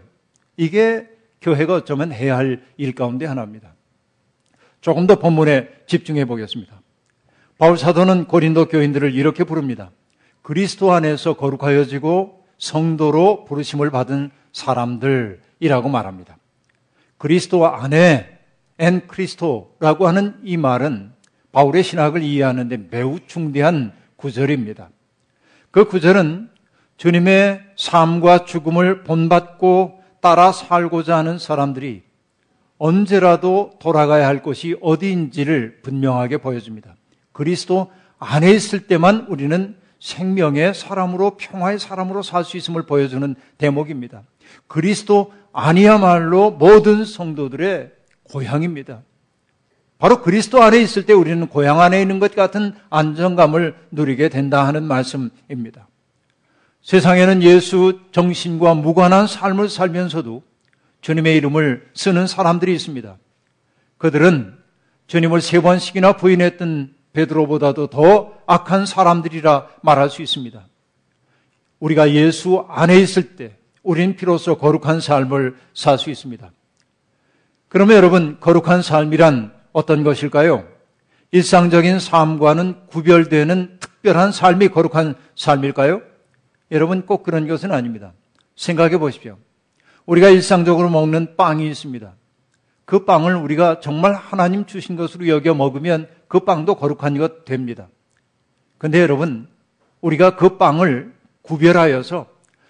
이게 0.57 1.09
교회가 1.41 1.75
어쩌면 1.75 2.13
해야 2.13 2.37
할 2.37 2.63
일 2.77 2.95
가운데 2.95 3.27
하나입니다. 3.27 3.75
조금 4.81 5.09
더 5.09 5.17
본문에 5.17 5.71
집중해 5.89 6.25
보겠습니다. 6.27 6.81
바울 7.59 7.77
사도는 7.77 8.27
고린도 8.29 8.69
교인들을 8.69 9.13
이렇게 9.13 9.43
부릅니다. 9.43 9.91
그리스도 10.43 10.93
안에서 10.93 11.35
거룩하여지고 11.35 12.45
성도로 12.59 13.45
부르심을 13.45 13.91
받은 13.91 14.31
사람들이라고 14.53 15.89
말합니다. 15.89 16.39
그리스도 17.17 17.67
안에 17.67 18.39
엔 18.79 19.09
크리스토라고 19.09 20.07
하는 20.07 20.39
이 20.45 20.57
말은 20.57 21.11
바울의 21.51 21.83
신학을 21.83 22.23
이해하는데 22.23 22.87
매우 22.93 23.19
중대한 23.27 23.93
구절입니다. 24.15 24.91
그 25.71 25.87
구절은 25.87 26.51
주님의 26.97 27.63
삶과 27.77 28.45
죽음을 28.45 29.05
본받고 29.05 30.01
따라 30.21 30.51
살고자 30.53 31.17
하는 31.17 31.39
사람들이 31.39 32.03
언제라도 32.79 33.73
돌아가야 33.81 34.27
할 34.27 34.43
곳이 34.43 34.77
어디인지를 34.81 35.81
분명하게 35.83 36.39
보여줍니다. 36.39 36.97
그리스도 37.33 37.91
안에 38.19 38.51
있을 38.53 38.87
때만 38.87 39.27
우리는 39.29 39.77
생명의 40.01 40.75
사람으로 40.75 41.37
평화의 41.37 41.79
사람으로 41.79 42.23
살 42.23 42.45
수 42.45 42.57
있음을 42.57 42.87
보여주는 42.87 43.35
대목입니다. 43.59 44.23
그리스도 44.67 45.33
아니야말로 45.53 46.53
모든 46.53 47.05
성도들의 47.05 47.91
고향입니다. 48.25 49.03
바로 49.99 50.23
그리스도 50.23 50.63
안에 50.63 50.81
있을 50.81 51.07
때 51.07 51.13
우리는 51.13 51.47
고향 51.49 51.81
안에 51.81 52.01
있는 52.01 52.21
것 52.21 52.35
같은 52.35 52.73
안정감을 52.89 53.75
누리게 53.91 54.29
된다 54.29 54.67
하는 54.67 54.85
말씀입니다. 54.85 55.89
세상에는 56.83 57.43
예수 57.43 58.01
정신과 58.13 58.75
무관한 58.75 59.27
삶을 59.27 59.69
살면서도 59.69 60.43
주님의 61.01 61.37
이름을 61.37 61.91
쓰는 61.95 62.27
사람들이 62.27 62.73
있습니다. 62.75 63.19
그들은 63.99 64.57
주님을 65.09 65.41
세 65.41 65.61
번씩이나 65.61 66.13
부인했던 66.15 66.95
베드로보다도 67.13 67.89
더 67.89 68.35
악한 68.47 68.87
사람들이라 68.87 69.67
말할 69.83 70.11
수 70.11 70.23
있습니다. 70.23 70.65
우리가 71.81 72.13
예수 72.13 72.65
안에 72.69 72.97
있을 72.99 73.37
때 73.37 73.57
우린 73.83 74.17
비로소 74.17 74.59
거룩한 74.59 75.01
삶을 75.01 75.57
살 75.75 75.99
수 75.99 76.11
있습니다. 76.11 76.51
그러면 77.69 77.97
여러분, 77.97 78.39
거룩한 78.41 78.83
삶이란 78.83 79.58
어떤 79.73 80.05
것일까요? 80.05 80.67
일상적인 81.31 81.99
삶과는 81.99 82.87
구별되는 82.87 83.79
특별한 83.81 84.33
삶이 84.33 84.69
거룩한 84.69 85.15
삶일까요? 85.37 86.03
여러분 86.71 87.05
꼭 87.07 87.23
그런 87.23 87.47
것은 87.47 87.73
아닙니다. 87.73 88.13
생각해 88.57 88.99
보십시오. 88.99 89.37
우리가 90.07 90.29
일상적으로 90.29 90.89
먹는 90.89 91.37
빵이 91.37 91.69
있습니다. 91.69 92.15
그 92.85 93.05
빵을 93.05 93.35
우리가 93.35 93.81
정말 93.81 94.15
하나님 94.15 94.65
주신 94.65 94.97
것으로 94.97 95.29
여겨 95.29 95.55
먹으면 95.55 96.09
그 96.29 96.41
빵도 96.41 96.77
거룩한 96.77 97.19
것 97.19 97.45
됩니다. 97.45 97.89
근데 98.79 99.01
여러분, 99.01 99.49
우리가 100.01 100.37
그 100.37 100.57
빵을 100.57 101.13
구별하여서 101.43 102.27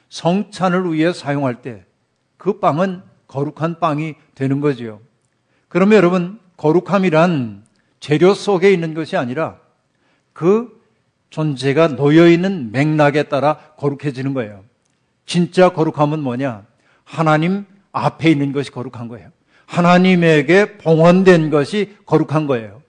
성찬을 0.09 0.93
위해 0.93 1.13
사용할 1.13 1.63
때 1.63 1.89
그 2.39 2.61
빵은 2.61 3.03
거룩한 3.27 3.79
빵이 3.79 4.15
되는 4.35 4.61
거지요. 4.61 5.01
그러면 5.69 5.99
여러분, 5.99 6.41
거룩함이란 6.59 7.63
재료 8.01 8.35
속에 8.35 8.71
있는 8.71 8.93
것이 8.93 9.17
아니라 9.17 9.57
그 10.35 10.79
존재가 11.31 11.89
놓여있는 11.89 12.73
맥락에 12.73 13.25
따라 13.25 13.59
거룩해지는 13.79 14.35
거예요. 14.35 14.65
진짜 15.25 15.71
거룩함은 15.71 16.21
뭐냐? 16.21 16.65
하나님 17.05 17.65
앞에 17.93 18.31
있는 18.31 18.53
것이 18.53 18.71
거룩한 18.71 19.09
거예요. 19.09 19.31
하나님에게 19.67 20.79
봉헌된 20.79 21.51
것이 21.51 21.97
거룩한 22.07 22.47
거예요. 22.47 22.83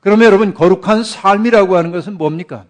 그러면 0.00 0.26
여러분, 0.26 0.54
거룩한 0.54 1.04
삶이라고 1.04 1.76
하는 1.76 1.92
것은 1.92 2.18
뭡니까? 2.18 2.64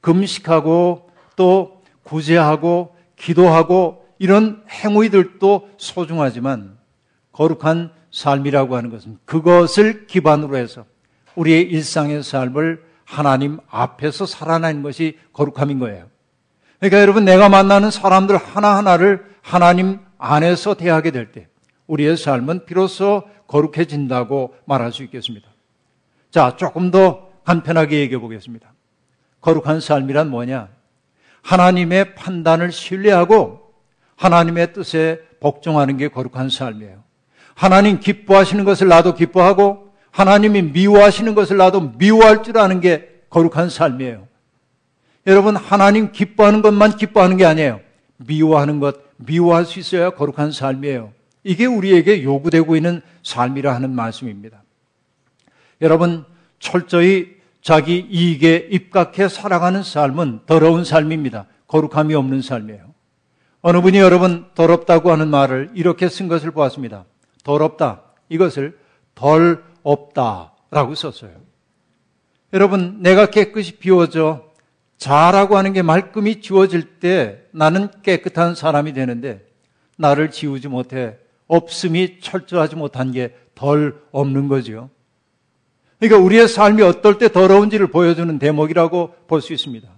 금식하고 0.00 1.10
또 1.36 1.82
구제하고 2.02 2.96
기도하고 3.16 4.06
이런 4.18 4.62
행위들도 4.68 5.70
소중하지만 5.76 6.76
거룩한 7.32 7.92
삶이라고 8.12 8.76
하는 8.76 8.90
것은 8.90 9.18
그것을 9.24 10.06
기반으로 10.06 10.56
해서 10.56 10.84
우리의 11.34 11.62
일상의 11.62 12.22
삶을 12.22 12.84
하나님 13.04 13.58
앞에서 13.68 14.26
살아나는 14.26 14.82
것이 14.82 15.18
거룩함인 15.32 15.78
거예요. 15.80 16.06
그러니까 16.78 17.00
여러분 17.00 17.24
내가 17.24 17.48
만나는 17.48 17.90
사람들 17.90 18.36
하나하나를 18.36 19.24
하나님 19.40 19.98
안에서 20.18 20.74
대하게 20.74 21.10
될 21.10 21.32
때 21.32 21.48
우리의 21.86 22.16
삶은 22.16 22.64
비로소 22.64 23.24
거룩해진다고 23.48 24.54
말할 24.64 24.92
수 24.92 25.02
있겠습니다. 25.02 25.48
자, 26.30 26.56
조금 26.56 26.90
더 26.90 27.28
간편하게 27.44 28.00
얘기해 28.00 28.18
보겠습니다. 28.18 28.72
거룩한 29.40 29.80
삶이란 29.80 30.30
뭐냐? 30.30 30.68
하나님의 31.42 32.14
판단을 32.14 32.72
신뢰하고 32.72 33.74
하나님의 34.16 34.72
뜻에 34.72 35.20
복종하는 35.40 35.96
게 35.96 36.08
거룩한 36.08 36.48
삶이에요. 36.48 37.01
하나님 37.62 38.00
기뻐하시는 38.00 38.64
것을 38.64 38.88
나도 38.88 39.14
기뻐하고 39.14 39.92
하나님이 40.10 40.62
미워하시는 40.62 41.36
것을 41.36 41.58
나도 41.58 41.92
미워할 41.96 42.42
줄 42.42 42.58
아는 42.58 42.80
게 42.80 43.08
거룩한 43.30 43.70
삶이에요. 43.70 44.26
여러분, 45.28 45.54
하나님 45.54 46.10
기뻐하는 46.10 46.60
것만 46.60 46.96
기뻐하는 46.96 47.36
게 47.36 47.44
아니에요. 47.44 47.78
미워하는 48.16 48.80
것, 48.80 48.96
미워할 49.16 49.64
수 49.64 49.78
있어야 49.78 50.10
거룩한 50.10 50.50
삶이에요. 50.50 51.12
이게 51.44 51.64
우리에게 51.66 52.24
요구되고 52.24 52.74
있는 52.74 53.00
삶이라 53.22 53.72
하는 53.72 53.94
말씀입니다. 53.94 54.64
여러분, 55.82 56.24
철저히 56.58 57.36
자기 57.60 58.04
이익에 58.10 58.70
입각해 58.72 59.28
살아가는 59.28 59.84
삶은 59.84 60.40
더러운 60.46 60.84
삶입니다. 60.84 61.46
거룩함이 61.68 62.12
없는 62.16 62.42
삶이에요. 62.42 62.92
어느 63.60 63.80
분이 63.80 63.98
여러분 63.98 64.46
더럽다고 64.56 65.12
하는 65.12 65.28
말을 65.28 65.70
이렇게 65.74 66.08
쓴 66.08 66.26
것을 66.26 66.50
보았습니다. 66.50 67.04
더럽다. 67.42 68.02
이것을 68.28 68.78
덜 69.14 69.62
없다라고 69.82 70.94
썼어요. 70.94 71.32
여러분, 72.52 73.02
내가 73.02 73.26
깨끗이 73.26 73.78
비워져 73.78 74.50
자라고 74.98 75.56
하는 75.56 75.72
게 75.72 75.82
말끔히 75.82 76.40
지워질 76.40 77.00
때 77.00 77.42
나는 77.50 77.88
깨끗한 78.02 78.54
사람이 78.54 78.92
되는데 78.92 79.44
나를 79.96 80.30
지우지 80.30 80.68
못해 80.68 81.18
없음이 81.48 82.20
철저하지 82.20 82.76
못한 82.76 83.12
게 83.12 83.34
덜 83.54 84.00
없는 84.10 84.48
거죠. 84.48 84.90
그러니까 85.98 86.18
우리의 86.24 86.48
삶이 86.48 86.82
어떨 86.82 87.18
때 87.18 87.30
더러운지를 87.30 87.88
보여주는 87.88 88.38
대목이라고 88.38 89.14
볼 89.28 89.40
수 89.40 89.52
있습니다. 89.52 89.88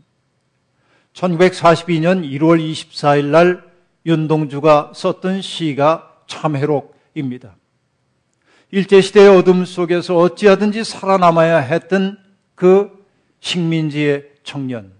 1942년 1.14 2.28
1월 2.30 2.60
24일 2.60 3.24
날 3.26 3.64
윤동주가 4.04 4.92
썼던 4.94 5.40
시가 5.40 6.12
참회록 6.26 6.93
입니다. 7.14 7.56
일제시대의 8.70 9.28
어둠 9.28 9.64
속에서 9.64 10.16
어찌하든지 10.16 10.84
살아남아야 10.84 11.58
했던 11.58 12.18
그 12.54 12.90
식민지의 13.40 14.32
청년. 14.42 14.92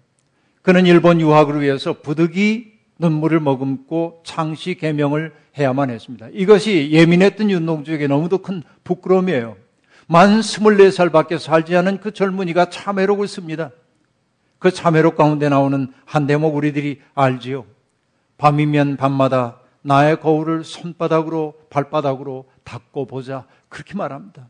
그는 0.62 0.87
일본 0.87 1.20
유학을 1.20 1.61
위해서 1.61 1.92
부득이 2.00 2.72
눈물을 2.98 3.40
머금고 3.40 4.22
창시 4.24 4.77
개명을 4.77 5.33
해야만 5.59 5.90
했습니다. 5.90 6.29
이것이 6.33 6.90
예민했던 6.92 7.50
윤동주에게 7.50 8.07
너무도 8.07 8.38
큰 8.38 8.62
부끄러움이에요. 8.85 9.57
만 10.07 10.40
24살밖에 10.40 11.38
살지 11.38 11.77
않은 11.77 12.00
그 12.00 12.12
젊은이가 12.12 12.70
참회록을 12.70 13.27
씁니다. 13.27 13.70
그 14.59 14.70
참회록 14.70 15.16
가운데 15.16 15.48
나오는 15.48 15.92
한 16.05 16.27
대목 16.27 16.55
우리들이 16.55 17.00
알지요. 17.14 17.66
밤이면 18.38 18.96
밤마다 18.96 19.59
나의 19.85 20.18
거울을 20.20 20.64
손바닥으로 20.64 21.55
발바닥으로 21.68 22.47
닦고 22.64 23.07
보자. 23.07 23.44
그렇게 23.68 23.94
말합니다. 23.94 24.49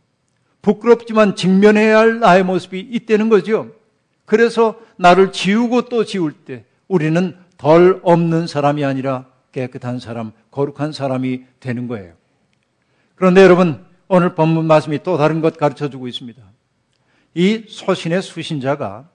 부끄럽지만 0.63 1.35
직면해야 1.35 1.99
할 1.99 2.21
나의 2.21 2.45
모습이 2.45 2.79
있다는 2.79 3.29
거죠. 3.29 3.71
그래서 4.25 4.81
나를 4.97 5.33
지우고 5.33 5.83
또 5.89 6.05
지울 6.05 6.33
때 6.33 6.65
우리는 6.89 7.37
덜 7.59 8.01
없는 8.03 8.47
사람이 8.47 8.85
아니라 8.85 9.27
깨끗한 9.53 9.99
사람, 9.99 10.33
거룩한 10.51 10.93
사람이 10.93 11.45
되는 11.61 11.89
거예요. 11.89 12.15
그런데 13.17 13.43
여러분, 13.43 13.85
오늘 14.09 14.35
본문 14.35 14.67
말씀이 14.67 15.03
또 15.03 15.17
다른 15.17 15.41
것 15.41 15.57
가르쳐 15.57 15.91
주고 15.91 16.07
있습니다. 16.09 16.43
이 17.35 17.65
소신의 17.69 18.23
수신자가 18.23 19.09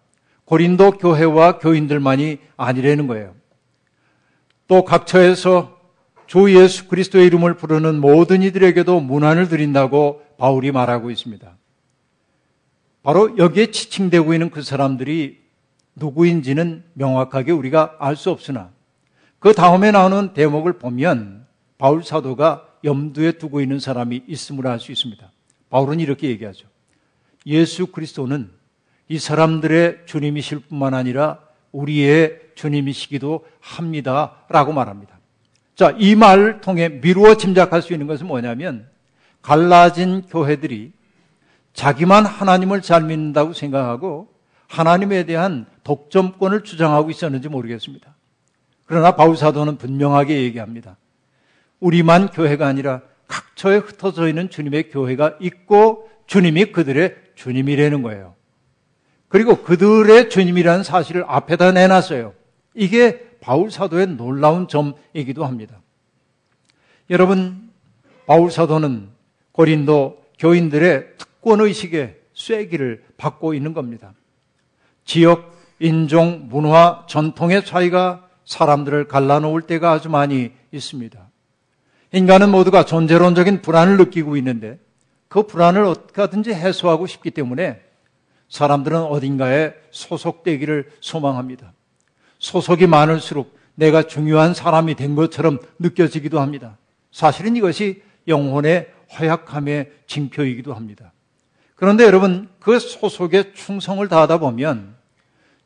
고린도 0.43 0.91
교회와 0.91 1.60
교인들만이 1.60 2.39
아니라는 2.58 3.08
거예요. 3.08 3.36
또 4.67 4.84
각처에서 4.84 5.78
주 6.29 6.55
예수 6.55 6.87
그리스도의 6.87 7.25
이름을 7.25 7.55
부르는 7.55 7.99
모든 7.99 8.43
이들에게도 8.43 8.99
문안을 8.99 9.49
드린다고 9.49 10.21
바울이 10.37 10.71
말하고 10.71 11.09
있습니다. 11.09 11.57
바로 13.01 13.35
여기에 13.39 13.71
지칭되고 13.71 14.35
있는 14.35 14.51
그 14.51 14.61
사람들이 14.61 15.39
누구인지는 15.95 16.83
명확하게 16.93 17.51
우리가 17.51 17.95
알 17.97 18.15
수 18.15 18.29
없으나 18.29 18.69
그 19.39 19.53
다음에 19.53 19.89
나오는 19.89 20.35
대목을 20.35 20.73
보면 20.73 21.47
바울 21.79 22.03
사도가 22.03 22.67
염두에 22.83 23.31
두고 23.31 23.59
있는 23.59 23.79
사람이 23.79 24.21
있음을 24.27 24.67
알 24.67 24.79
수 24.79 24.91
있습니다. 24.91 25.31
바울은 25.71 25.99
이렇게 25.99 26.29
얘기하죠. 26.29 26.67
예수 27.47 27.87
그리스도는 27.87 28.51
이 29.07 29.17
사람들의 29.17 30.01
주님이실 30.05 30.59
뿐만 30.69 30.93
아니라 30.93 31.39
우리의 31.71 32.39
주님이시기도 32.53 33.47
합니다. 33.61 34.35
라고 34.47 34.73
말합니다. 34.73 35.18
자, 35.79 35.95
이 35.97 36.13
말을 36.13 36.59
통해 36.59 36.89
미루어 36.89 37.35
짐작할 37.35 37.81
수 37.81 37.93
있는 37.93 38.05
것은 38.05 38.27
뭐냐면 38.27 38.85
갈라진 39.41 40.23
교회들이 40.23 40.91
자기만 41.71 42.25
하나님을 42.25 42.81
잘 42.81 43.01
믿는다고 43.03 43.53
생각하고 43.53 44.27
하나님에 44.67 45.23
대한 45.23 45.65
독점권을 45.85 46.65
주장하고 46.65 47.09
있었는지 47.11 47.47
모르겠습니다. 47.47 48.13
그러나 48.87 49.15
바울 49.15 49.37
사도는 49.37 49.77
분명하게 49.77 50.43
얘기합니다. 50.43 50.97
우리만 51.79 52.27
교회가 52.27 52.67
아니라 52.67 52.99
각처에 53.29 53.77
흩어져 53.77 54.27
있는 54.27 54.49
주님의 54.49 54.89
교회가 54.89 55.37
있고 55.39 56.09
주님이 56.27 56.73
그들의 56.73 57.15
주님이라는 57.35 58.01
거예요. 58.01 58.35
그리고 59.29 59.63
그들의 59.63 60.29
주님이라는 60.29 60.83
사실을 60.83 61.23
앞에다 61.25 61.71
내놨어요. 61.71 62.33
이게 62.73 63.28
바울 63.41 63.71
사도의 63.71 64.08
놀라운 64.08 64.67
점이기도 64.67 65.45
합니다. 65.45 65.82
여러분, 67.10 67.71
바울 68.25 68.52
사도는 68.52 69.10
고린도 69.52 70.23
교인들의 70.38 71.17
특권 71.17 71.62
의식의 71.62 72.17
쐐기를 72.34 73.04
받고 73.17 73.54
있는 73.54 73.73
겁니다. 73.73 74.13
지역, 75.04 75.58
인종, 75.80 76.47
문화, 76.49 77.06
전통의 77.08 77.65
차이가 77.65 78.28
사람들을 78.45 79.08
갈라놓을 79.08 79.63
때가 79.63 79.91
아주 79.91 80.10
많이 80.10 80.52
있습니다. 80.71 81.30
인간은 82.13 82.49
모두가 82.49 82.86
존재론적인 82.86 83.62
불안을 83.62 83.97
느끼고 83.97 84.38
있는데 84.38 84.80
그 85.28 85.43
불안을 85.43 85.84
어떻게 85.84 86.21
하든지 86.21 86.54
해소하고 86.54 87.06
싶기 87.08 87.32
때문에 87.32 87.82
사람들은 88.49 89.04
어딘가에 89.04 89.73
소속되기를 89.91 90.91
소망합니다. 91.02 91.73
소속이 92.39 92.88
많을수록 92.88 93.58
내가 93.75 94.04
중요한 94.04 94.54
사람이 94.54 94.95
된 94.95 95.15
것처럼 95.15 95.60
느껴지기도 95.78 96.39
합니다. 96.39 96.78
사실은 97.12 97.56
이것이 97.56 98.02
영혼의 98.28 98.89
허약함의 99.17 99.91
징표이기도 100.08 100.73
합니다. 100.73 101.13
그런데 101.75 102.04
여러분, 102.04 102.49
그 102.60 102.78
소속에 102.78 103.54
충성을 103.54 104.06
다하다 104.08 104.39
보면 104.39 104.95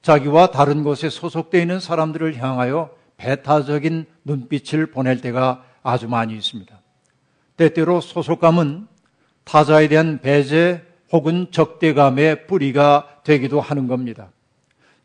자기와 0.04 0.52
다른 0.52 0.84
곳에 0.84 1.10
소속되어 1.10 1.62
있는 1.62 1.80
사람들을 1.80 2.38
향하여 2.38 2.92
배타적인 3.18 4.06
눈빛을 4.24 4.88
보낼 4.88 5.22
때가 5.22 5.64
아주 5.82 6.08
많이 6.08 6.36
있습니다. 6.36 6.80
때때로 7.58 8.02
소속감은 8.02 8.88
타자에 9.44 9.88
대한 9.88 10.20
배제 10.22 10.84
혹은 11.12 11.48
적대감의 11.52 12.48
뿌리가 12.48 13.22
되기도 13.24 13.62
하는 13.62 13.88
겁니다. 13.88 14.30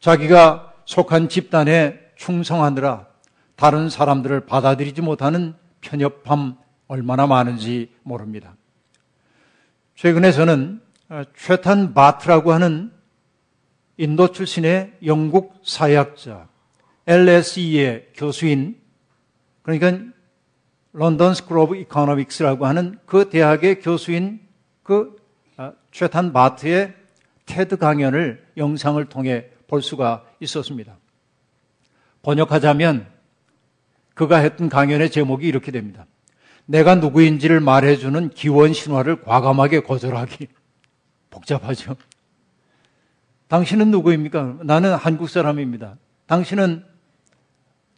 자기가 0.01 0.68
속한 0.89 1.29
집단에 1.29 2.01
충성하느라 2.17 3.07
다른 3.57 3.91
사람들을 3.91 4.47
받아들이지 4.47 5.03
못하는 5.03 5.55
편협함 5.83 6.57
얼마나 6.87 7.27
많은지 7.27 7.93
모릅니다. 8.03 8.57
최근에 9.97 10.33
저는 10.33 10.81
체탄 11.37 11.93
바트라고 11.93 12.53
하는 12.53 12.91
인도 13.99 14.33
출신의 14.33 14.95
영국 15.05 15.61
사회학자, 15.63 16.49
LSE의 17.07 18.09
교수인, 18.15 18.81
그러니까 19.61 19.93
London 20.95 21.35
School 21.35 21.59
of 21.59 21.77
Economics라고 21.77 22.65
하는 22.65 22.99
그 23.05 23.29
대학의 23.29 23.81
교수인 23.81 24.41
그 24.83 25.17
최탄 25.93 26.33
바트의 26.33 26.95
테드 27.45 27.77
강연을 27.77 28.47
영상을 28.57 29.05
통해 29.11 29.51
볼 29.67 29.83
수가 29.83 30.25
있었습니다. 30.41 30.97
번역하자면 32.23 33.07
그가 34.15 34.39
했던 34.39 34.69
강연의 34.69 35.11
제목이 35.11 35.47
이렇게 35.47 35.71
됩니다. 35.71 36.07
내가 36.67 36.95
누구인지를 36.97 37.61
말해주는 37.61 38.31
기원 38.31 38.73
신화를 38.73 39.23
과감하게 39.23 39.81
거절하기. 39.81 40.49
복잡하죠. 41.31 41.97
당신은 43.49 43.91
누구입니까? 43.91 44.59
나는 44.63 44.95
한국 44.95 45.31
사람입니다. 45.31 45.97
당신은 46.27 46.85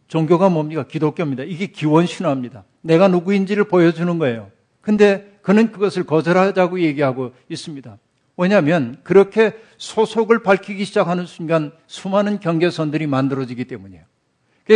종교가 0.07 0.49
뭡니까? 0.49 0.85
기독교입니다. 0.87 1.43
이게 1.43 1.67
기원 1.67 2.05
신화입니다. 2.05 2.63
내가 2.81 3.07
누구인지를 3.07 3.65
보여주는 3.65 4.17
거예요. 4.17 4.51
근데 4.81 5.37
그는 5.41 5.71
그것을 5.71 6.05
거절하자고 6.05 6.81
얘기하고 6.81 7.33
있습니다. 7.49 7.97
왜냐하면 8.37 8.97
그렇게 9.03 9.53
소속을 9.81 10.43
밝히기 10.43 10.85
시작하는 10.85 11.25
순간 11.25 11.71
수많은 11.87 12.39
경계선들이 12.39 13.07
만들어지기 13.07 13.65
때문이에요. 13.65 14.03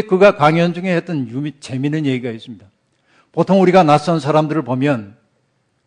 그가 0.10 0.36
강연 0.36 0.74
중에 0.74 0.96
했던 0.96 1.28
유미, 1.28 1.60
재미있는 1.60 2.08
얘기가 2.08 2.32
있습니다. 2.32 2.66
보통 3.32 3.62
우리가 3.62 3.84
낯선 3.84 4.20
사람들을 4.20 4.64
보면 4.64 5.16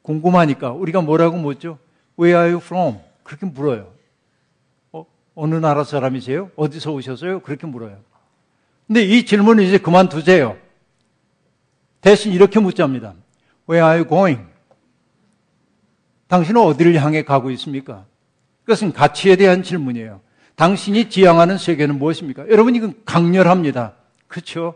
궁금하니까 0.02 0.70
우리가 0.70 1.00
뭐라고 1.00 1.37
묻죠? 1.37 1.81
Where 2.16 2.38
are 2.38 2.52
you 2.52 2.64
from? 2.64 2.98
그렇게 3.24 3.44
물어요. 3.44 3.92
어, 4.92 5.04
어느 5.35 5.57
나라 5.57 5.83
사람이세요? 5.83 6.52
어디서 6.54 6.92
오셨어요? 6.92 7.40
그렇게 7.40 7.66
물어요. 7.66 7.98
근데 8.87 9.02
이 9.02 9.26
질문을 9.26 9.64
이제 9.64 9.78
그만두세요. 9.78 10.57
대신 12.00 12.33
이렇게 12.33 12.61
묻자입니다. 12.61 13.14
Where 13.68 13.85
are 13.85 13.98
you 13.98 14.09
going? 14.09 14.46
당신은 16.28 16.61
어디를 16.61 16.94
향해 17.02 17.24
가고 17.24 17.50
있습니까? 17.50 18.07
그것은 18.68 18.92
가치에 18.92 19.37
대한 19.37 19.62
질문이에요. 19.62 20.20
당신이 20.54 21.09
지향하는 21.09 21.57
세계는 21.57 21.98
무엇입니까? 21.98 22.50
여러분 22.50 22.74
이건 22.74 22.92
강렬합니다. 23.07 23.94
그렇죠? 24.26 24.74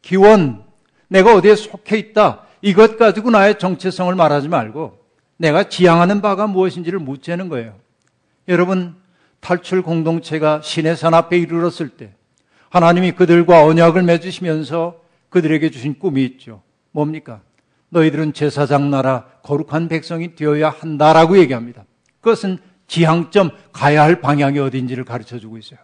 기원, 0.00 0.62
내가 1.08 1.34
어디에 1.34 1.56
속해 1.56 1.98
있다. 1.98 2.42
이것 2.60 2.96
가지고 2.96 3.32
나의 3.32 3.58
정체성을 3.58 4.14
말하지 4.14 4.46
말고 4.46 4.96
내가 5.38 5.68
지향하는 5.68 6.22
바가 6.22 6.46
무엇인지를 6.46 7.00
묻자는 7.00 7.48
거예요. 7.48 7.74
여러분, 8.46 8.94
탈출 9.40 9.82
공동체가 9.82 10.60
신의 10.62 10.96
산 10.96 11.12
앞에 11.12 11.36
이르렀을 11.36 11.88
때 11.88 12.14
하나님이 12.70 13.10
그들과 13.10 13.64
언약을 13.64 14.04
맺으시면서 14.04 15.00
그들에게 15.30 15.68
주신 15.72 15.98
꿈이 15.98 16.22
있죠. 16.26 16.62
뭡니까? 16.92 17.40
너희들은 17.88 18.34
제사장 18.34 18.92
나라 18.92 19.24
거룩한 19.42 19.88
백성이 19.88 20.36
되어야 20.36 20.70
한다라고 20.70 21.38
얘기합니다. 21.38 21.84
그것은 22.20 22.58
지향점 22.92 23.52
가야 23.72 24.02
할 24.02 24.20
방향이 24.20 24.58
어딘지를 24.58 25.04
가르쳐 25.04 25.38
주고 25.38 25.56
있어요. 25.56 25.78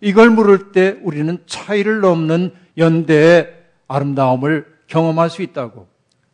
이걸 0.00 0.28
물을 0.28 0.72
때 0.72 0.98
우리는 1.02 1.38
차이를 1.46 2.00
넘는 2.00 2.52
연대의 2.76 3.54
아름다움을 3.86 4.66
경험할 4.88 5.30
수 5.30 5.42
있다고. 5.42 5.86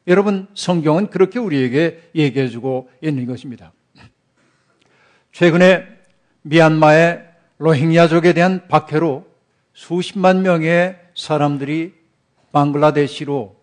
여러분, 0.06 0.46
성경은 0.54 1.10
그렇게 1.10 1.38
우리에게 1.38 2.10
얘기해 2.14 2.48
주고 2.48 2.88
있는 3.02 3.26
것입니다. 3.26 3.74
최근에 5.32 5.87
미얀마의 6.40 7.22
로힝야족에 7.58 8.32
대한 8.32 8.66
박해로 8.66 9.26
수십만 9.74 10.40
명의 10.40 10.98
사람들이 11.14 11.92
방글라데시로 12.52 13.56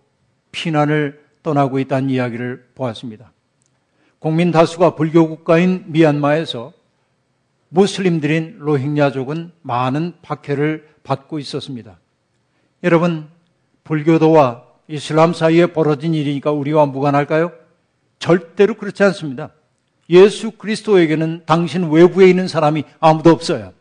피난을 0.52 1.26
떠나고 1.41 1.80
있다는 1.80 2.12
이야기를 2.12 2.69
보았습니다. 2.76 3.32
국민 4.21 4.51
다수가 4.51 4.93
불교 4.93 5.27
국가인 5.27 5.84
미얀마에서 5.88 6.73
무슬림들인 7.69 8.57
로힝야족은 8.60 9.51
많은 9.63 10.13
박해를 10.21 10.88
받고 11.01 11.39
있었습니다. 11.39 11.97
여러분, 12.84 13.27
불교도와 13.84 14.62
이슬람 14.88 15.34
사이에 15.34 15.65
벌어진 15.73 16.13
일이니까 16.13 16.51
우리와 16.51 16.86
무관할까요? 16.86 17.51
절대로 18.19 18.75
그렇지 18.75 19.01
않습니다. 19.05 19.53
예수 20.12 20.51
그리스도에게는 20.51 21.41
당신 21.47 21.89
외부에 21.89 22.29
있는 22.29 22.47
사람이 22.47 22.84
아무도 22.99 23.31
없어요. 23.31 23.73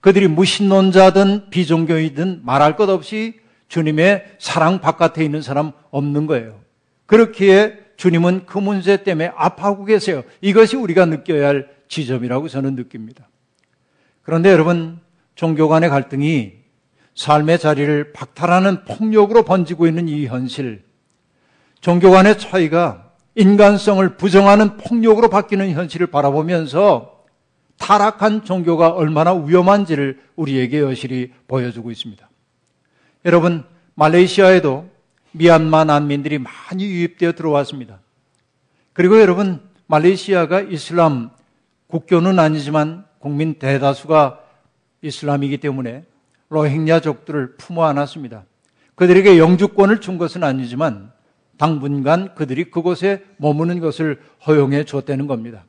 그들이 0.00 0.28
무신론자든 0.28 1.48
비종교이든 1.48 2.42
말할 2.44 2.76
것 2.76 2.90
없이 2.90 3.40
주님의 3.68 4.26
사랑 4.38 4.82
바깥에 4.82 5.24
있는 5.24 5.40
사람 5.40 5.72
없는 5.90 6.26
거예요. 6.26 6.60
그렇기에 7.06 7.79
주님은 8.00 8.46
그 8.46 8.56
문제 8.56 9.02
때문에 9.02 9.30
아파하고 9.36 9.84
계세요. 9.84 10.22
이것이 10.40 10.74
우리가 10.74 11.04
느껴야 11.04 11.48
할 11.48 11.68
지점이라고 11.88 12.48
저는 12.48 12.74
느낍니다. 12.74 13.28
그런데 14.22 14.50
여러분, 14.50 15.00
종교 15.34 15.68
간의 15.68 15.90
갈등이 15.90 16.54
삶의 17.14 17.58
자리를 17.58 18.14
박탈하는 18.14 18.86
폭력으로 18.86 19.42
번지고 19.42 19.86
있는 19.86 20.08
이 20.08 20.24
현실, 20.24 20.82
종교 21.82 22.10
간의 22.10 22.38
차이가 22.38 23.10
인간성을 23.34 24.16
부정하는 24.16 24.78
폭력으로 24.78 25.28
바뀌는 25.28 25.72
현실을 25.72 26.06
바라보면서 26.06 27.26
타락한 27.76 28.44
종교가 28.44 28.94
얼마나 28.94 29.34
위험한지를 29.34 30.20
우리에게 30.36 30.80
여실히 30.80 31.34
보여주고 31.48 31.90
있습니다. 31.90 32.30
여러분, 33.26 33.64
말레이시아에도 33.96 34.88
미얀마 35.32 35.84
난민들이 35.84 36.38
많이 36.38 36.84
유입되어 36.84 37.32
들어왔습니다. 37.32 38.00
그리고 38.92 39.20
여러분, 39.20 39.60
말레이시아가 39.86 40.60
이슬람 40.62 41.30
국교는 41.86 42.38
아니지만 42.38 43.04
국민 43.18 43.58
대다수가 43.58 44.40
이슬람이기 45.02 45.58
때문에 45.58 46.04
로힝야족들을 46.48 47.56
품어 47.56 47.84
안았습니다. 47.84 48.44
그들에게 48.94 49.38
영주권을 49.38 50.00
준 50.00 50.18
것은 50.18 50.44
아니지만 50.44 51.12
당분간 51.56 52.34
그들이 52.34 52.70
그곳에 52.70 53.24
머무는 53.36 53.80
것을 53.80 54.20
허용해 54.46 54.84
줬다는 54.84 55.26
겁니다. 55.26 55.64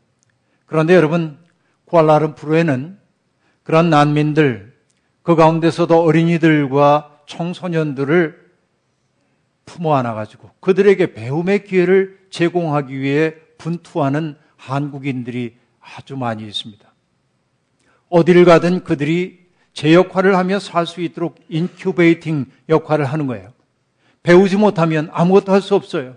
그런데 0.66 0.96
여러분, 0.96 1.38
쿠알라룸푸르에는 1.86 2.98
그런 3.64 3.90
난민들, 3.90 4.74
그 5.22 5.36
가운데서도 5.36 6.02
어린이들과 6.02 7.20
청소년들을 7.28 8.41
품어 9.66 9.96
안아 9.96 10.14
가지고 10.14 10.50
그들에게 10.60 11.14
배움의 11.14 11.64
기회를 11.66 12.20
제공하기 12.30 13.00
위해 13.00 13.36
분투하는 13.58 14.36
한국인들이 14.58 15.56
아주 15.80 16.16
많이 16.18 16.46
있습니다. 16.46 16.92
어디를 18.10 18.46
가든 18.46 18.84
그들이 18.84 19.40
제 19.74 19.94
역할을 19.94 20.36
하며 20.36 20.60
살 20.60 20.86
수 20.86 21.02
있도록 21.02 21.36
incubating 21.50 22.46
역할을 22.70 23.06
하는 23.06 23.28
거예요. 23.28 23.54
배우지 24.24 24.58
못하면 24.58 25.10
아무것도 25.12 25.52
할 25.52 25.62
수 25.62 25.76
없어요. 25.76 26.16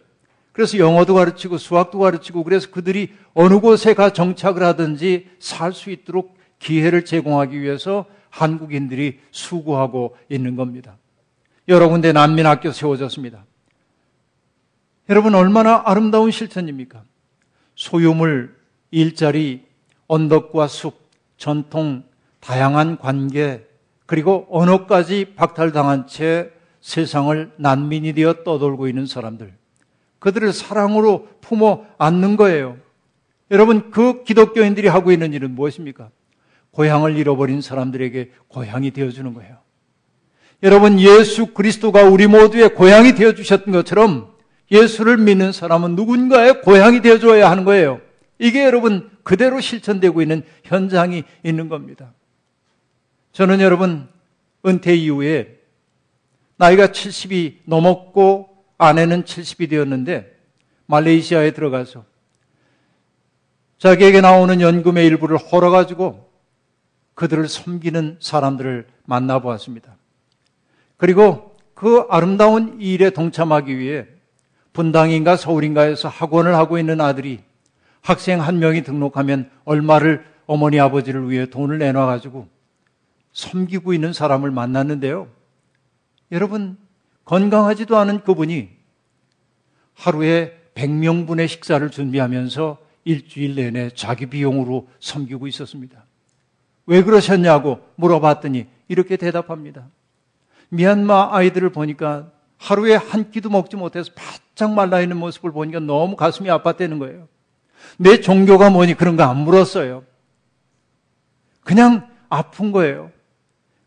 그래서 0.52 0.78
영어도 0.78 1.14
가르치고 1.14 1.58
수학도 1.58 1.98
가르치고 1.98 2.44
그래서 2.44 2.70
그들이 2.70 3.12
어느 3.34 3.58
곳에 3.60 3.94
가 3.94 4.12
정착을 4.12 4.62
하든지 4.62 5.28
살 5.38 5.72
수 5.72 5.90
있도록 5.90 6.36
기회를 6.58 7.04
제공하기 7.04 7.60
위해서 7.60 8.06
한국인들이 8.30 9.20
수고하고 9.30 10.16
있는 10.28 10.56
겁니다. 10.56 10.96
여러 11.68 11.88
군데 11.88 12.12
난민학교 12.12 12.72
세워졌습니다. 12.72 13.44
여러분 15.08 15.34
얼마나 15.34 15.82
아름다운 15.84 16.30
실천입니까? 16.30 17.02
소유물, 17.74 18.54
일자리, 18.90 19.64
언덕과 20.06 20.68
숲, 20.68 20.94
전통, 21.36 22.04
다양한 22.40 22.98
관계, 22.98 23.66
그리고 24.06 24.46
언어까지 24.50 25.34
박탈당한 25.34 26.06
채 26.06 26.50
세상을 26.80 27.52
난민이 27.56 28.12
되어 28.12 28.44
떠돌고 28.44 28.88
있는 28.88 29.06
사람들. 29.06 29.54
그들을 30.18 30.52
사랑으로 30.52 31.28
품어 31.40 31.86
안는 31.96 32.36
거예요. 32.36 32.76
여러분, 33.50 33.90
그 33.90 34.22
기독교인들이 34.24 34.88
하고 34.88 35.10
있는 35.10 35.32
일은 35.32 35.54
무엇입니까? 35.54 36.10
고향을 36.70 37.16
잃어버린 37.16 37.60
사람들에게 37.60 38.32
고향이 38.48 38.90
되어주는 38.90 39.32
거예요. 39.32 39.63
여러분, 40.64 40.98
예수 40.98 41.46
그리스도가 41.46 42.02
우리 42.04 42.26
모두의 42.26 42.74
고향이 42.74 43.14
되어 43.14 43.34
주셨던 43.34 43.72
것처럼 43.72 44.34
예수를 44.72 45.18
믿는 45.18 45.52
사람은 45.52 45.94
누군가의 45.94 46.62
고향이 46.62 47.02
되어 47.02 47.18
줘야 47.18 47.50
하는 47.50 47.64
거예요. 47.64 48.00
이게 48.38 48.64
여러분 48.64 49.10
그대로 49.22 49.60
실천되고 49.60 50.22
있는 50.22 50.42
현장이 50.64 51.24
있는 51.44 51.68
겁니다. 51.68 52.12
저는 53.32 53.60
여러분 53.60 54.08
은퇴 54.66 54.94
이후에 54.94 55.60
나이가 56.56 56.88
70이 56.88 57.56
넘었고 57.64 58.48
아내는 58.78 59.24
70이 59.24 59.68
되었는데 59.68 60.34
말레이시아에 60.86 61.52
들어가서 61.52 62.04
자기에게 63.78 64.20
나오는 64.20 64.60
연금의 64.60 65.06
일부를 65.06 65.36
헐어가지고 65.36 66.30
그들을 67.14 67.48
섬기는 67.48 68.18
사람들을 68.20 68.86
만나보았습니다. 69.04 69.96
그리고 70.96 71.54
그 71.74 72.06
아름다운 72.08 72.80
일에 72.80 73.10
동참하기 73.10 73.78
위해 73.78 74.06
분당인가 74.72 75.36
서울인가에서 75.36 76.08
학원을 76.08 76.54
하고 76.54 76.78
있는 76.78 77.00
아들이 77.00 77.40
학생 78.00 78.40
한 78.40 78.58
명이 78.58 78.82
등록하면 78.82 79.50
얼마를 79.64 80.24
어머니 80.46 80.78
아버지를 80.78 81.30
위해 81.30 81.46
돈을 81.46 81.78
내놔 81.78 82.06
가지고 82.06 82.48
섬기고 83.32 83.92
있는 83.92 84.12
사람을 84.12 84.50
만났는데요. 84.50 85.28
여러분, 86.32 86.76
건강하지도 87.24 87.96
않은 87.96 88.22
그분이 88.22 88.68
하루에 89.94 90.60
100명분의 90.74 91.48
식사를 91.48 91.88
준비하면서 91.90 92.78
일주일 93.04 93.54
내내 93.54 93.90
자기 93.94 94.26
비용으로 94.26 94.88
섬기고 95.00 95.46
있었습니다. 95.46 96.04
왜 96.86 97.02
그러셨냐고 97.02 97.80
물어봤더니 97.96 98.66
이렇게 98.88 99.16
대답합니다. 99.16 99.88
미얀마 100.74 101.30
아이들을 101.32 101.70
보니까 101.70 102.30
하루에 102.58 102.96
한 102.96 103.30
끼도 103.30 103.48
먹지 103.50 103.76
못해서 103.76 104.10
바짝 104.14 104.72
말라 104.72 105.00
있는 105.00 105.16
모습을 105.16 105.52
보니까 105.52 105.80
너무 105.80 106.16
가슴이 106.16 106.48
아팠다는 106.48 106.98
거예요. 106.98 107.28
내 107.98 108.20
종교가 108.20 108.70
뭐니 108.70 108.94
그런 108.94 109.16
거 109.16 109.22
안 109.22 109.36
물었어요. 109.38 110.04
그냥 111.62 112.08
아픈 112.28 112.72
거예요. 112.72 113.10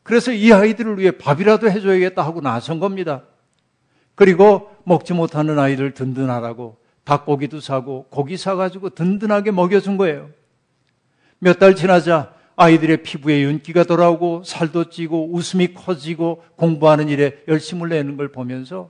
그래서 0.03 0.31
이 0.31 0.53
아이들을 0.53 0.97
위해 0.99 1.11
밥이라도 1.11 1.69
해줘야겠다 1.69 2.21
하고 2.21 2.39
나선 2.41 2.79
겁니다. 2.79 3.23
그리고 4.15 4.71
먹지 4.83 5.13
못하는 5.13 5.59
아이들 5.59 5.93
든든하라고 5.93 6.77
닭고기도 7.03 7.59
사고 7.59 8.05
고기 8.09 8.37
사가지고 8.37 8.91
든든하게 8.91 9.51
먹여준 9.51 9.97
거예요. 9.97 10.29
몇 11.39 11.59
달 11.59 11.75
지나자 11.75 12.33
아이들의 12.57 13.03
피부에 13.03 13.43
윤기가 13.43 13.83
돌아오고 13.83 14.43
살도 14.43 14.89
찌고 14.89 15.33
웃음이 15.33 15.73
커지고 15.75 16.43
공부하는 16.55 17.07
일에 17.07 17.37
열심을 17.47 17.89
내는 17.89 18.17
걸 18.17 18.31
보면서 18.31 18.89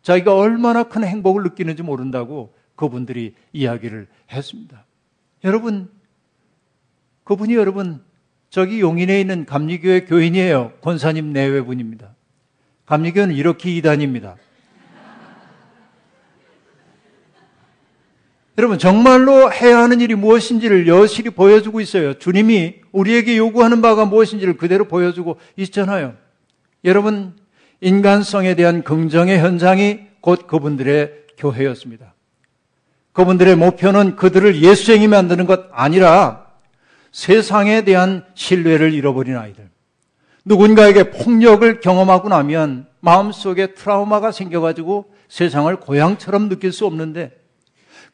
자기가 0.00 0.34
얼마나 0.34 0.84
큰 0.84 1.04
행복을 1.04 1.42
느끼는지 1.44 1.82
모른다고 1.82 2.54
그분들이 2.74 3.34
이야기를 3.52 4.08
했습니다. 4.32 4.86
여러분, 5.44 5.90
그분이 7.24 7.54
여러분 7.54 8.02
저기 8.48 8.80
용인에 8.80 9.20
있는 9.20 9.44
감리교회 9.44 10.06
교인이에요. 10.06 10.72
권사님 10.80 11.32
내외분입니다. 11.32 12.14
감리교는 12.86 13.34
이렇게 13.34 13.70
이단입니다. 13.76 14.36
여러분, 18.58 18.78
정말로 18.78 19.52
해야 19.52 19.78
하는 19.78 20.00
일이 20.00 20.14
무엇인지를 20.14 20.86
여실히 20.86 21.30
보여주고 21.30 21.80
있어요. 21.80 22.18
주님이 22.18 22.81
우리에게 22.92 23.36
요구하는 23.36 23.82
바가 23.82 24.04
무엇인지를 24.04 24.56
그대로 24.56 24.84
보여주고 24.86 25.38
있잖아요. 25.56 26.14
여러분, 26.84 27.34
인간성에 27.80 28.54
대한 28.54 28.82
긍정의 28.82 29.38
현장이 29.40 30.00
곧 30.20 30.46
그분들의 30.46 31.12
교회였습니다. 31.36 32.14
그분들의 33.12 33.56
목표는 33.56 34.16
그들을 34.16 34.62
예수쟁이 34.62 35.08
만드는 35.08 35.46
것 35.46 35.66
아니라 35.72 36.46
세상에 37.10 37.82
대한 37.82 38.24
신뢰를 38.34 38.94
잃어버린 38.94 39.36
아이들. 39.36 39.68
누군가에게 40.44 41.10
폭력을 41.10 41.80
경험하고 41.80 42.28
나면 42.28 42.86
마음속에 43.00 43.74
트라우마가 43.74 44.32
생겨가지고 44.32 45.12
세상을 45.28 45.74
고향처럼 45.76 46.48
느낄 46.48 46.72
수 46.72 46.86
없는데 46.86 47.32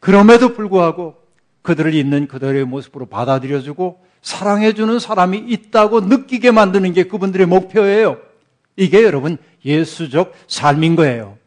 그럼에도 0.00 0.54
불구하고 0.54 1.16
그들을 1.62 1.94
있는 1.94 2.26
그들의 2.26 2.64
모습으로 2.64 3.06
받아들여주고 3.06 4.00
사랑해주는 4.28 4.98
사람이 4.98 5.38
있다고 5.38 6.00
느끼게 6.02 6.50
만드는 6.50 6.92
게 6.92 7.04
그분들의 7.04 7.46
목표예요. 7.46 8.18
이게 8.76 9.02
여러분 9.02 9.38
예수적 9.64 10.34
삶인 10.46 10.96
거예요. 10.96 11.38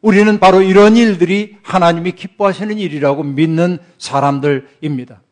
우리는 0.00 0.38
바로 0.38 0.62
이런 0.62 0.96
일들이 0.96 1.56
하나님이 1.64 2.12
기뻐하시는 2.12 2.78
일이라고 2.78 3.24
믿는 3.24 3.78
사람들입니다. 3.98 5.22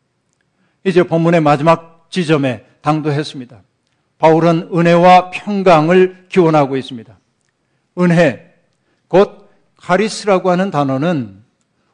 이제 0.83 1.05
본문의 1.05 1.41
마지막 1.41 2.09
지점에 2.11 2.65
당도했습니다. 2.81 3.63
바울은 4.19 4.71
은혜와 4.75 5.31
평강을 5.31 6.27
기원하고 6.29 6.77
있습니다. 6.77 7.17
은혜, 8.01 8.55
곧 9.07 9.49
카리스라고 9.77 10.51
하는 10.51 10.73
단어는 10.73 11.45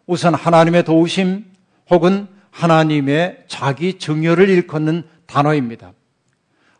우선 0.06 0.32
하나님의 0.32 0.84
도우심 0.84 1.44
혹은 1.90 2.26
하나님의 2.54 3.44
자기 3.48 3.98
증여를 3.98 4.48
일컫는 4.48 5.02
단어입니다. 5.26 5.92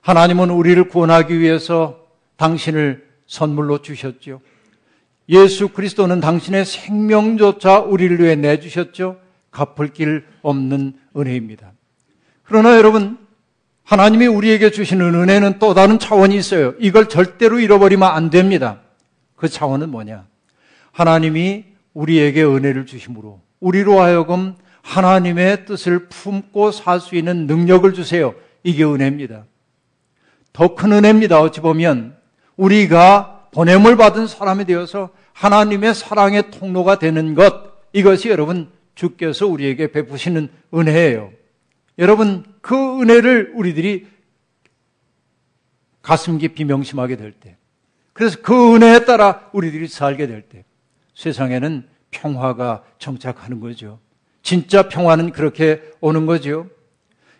하나님은 0.02 0.50
우리를 0.50 0.88
구원하기 0.88 1.40
위해서 1.40 1.98
당신을 2.36 3.04
선물로 3.26 3.82
주셨죠. 3.82 4.40
예수 5.30 5.68
그리스도는 5.68 6.20
당신의 6.20 6.64
생명조차 6.64 7.80
우리를 7.80 8.20
위해 8.20 8.36
내주셨죠. 8.36 9.18
갚을 9.50 9.92
길 9.92 10.24
없는 10.42 10.94
은혜입니다. 11.16 11.72
그러나 12.44 12.76
여러분, 12.76 13.18
하나님이 13.82 14.26
우리에게 14.26 14.70
주시는 14.70 15.14
은혜는 15.14 15.58
또 15.58 15.74
다른 15.74 15.98
차원이 15.98 16.36
있어요. 16.36 16.74
이걸 16.78 17.08
절대로 17.08 17.58
잃어버리면 17.58 18.08
안 18.08 18.30
됩니다. 18.30 18.80
그 19.34 19.48
차원은 19.48 19.90
뭐냐? 19.90 20.26
하나님이 20.92 21.64
우리에게 21.94 22.44
은혜를 22.44 22.86
주심으로 22.86 23.40
우리로 23.60 24.00
하여금 24.00 24.54
하나님의 24.84 25.64
뜻을 25.64 26.08
품고 26.08 26.70
살 26.70 27.00
수 27.00 27.16
있는 27.16 27.46
능력을 27.46 27.90
주세요. 27.94 28.34
이게 28.62 28.84
은혜입니다. 28.84 29.46
더 30.52 30.74
큰 30.74 30.92
은혜입니다. 30.92 31.40
어찌 31.40 31.60
보면 31.60 32.16
우리가 32.56 33.48
보냄을 33.52 33.96
받은 33.96 34.26
사람이 34.26 34.66
되어서 34.66 35.10
하나님의 35.32 35.94
사랑의 35.94 36.50
통로가 36.50 36.98
되는 36.98 37.34
것 37.34 37.72
이것이 37.92 38.28
여러분 38.28 38.70
주께서 38.94 39.46
우리에게 39.46 39.90
베푸시는 39.90 40.48
은혜예요. 40.72 41.32
여러분 41.98 42.44
그 42.60 42.74
은혜를 43.00 43.52
우리들이 43.54 44.06
가슴 46.02 46.36
깊이 46.38 46.64
명심하게 46.64 47.16
될 47.16 47.32
때, 47.32 47.56
그래서 48.12 48.38
그 48.42 48.74
은혜에 48.74 49.06
따라 49.06 49.48
우리들이 49.52 49.88
살게 49.88 50.26
될 50.26 50.42
때, 50.42 50.64
세상에는 51.14 51.88
평화가 52.10 52.84
정착하는 52.98 53.58
거죠. 53.58 53.98
진짜 54.44 54.88
평화는 54.88 55.32
그렇게 55.32 55.82
오는 56.00 56.26
거죠. 56.26 56.66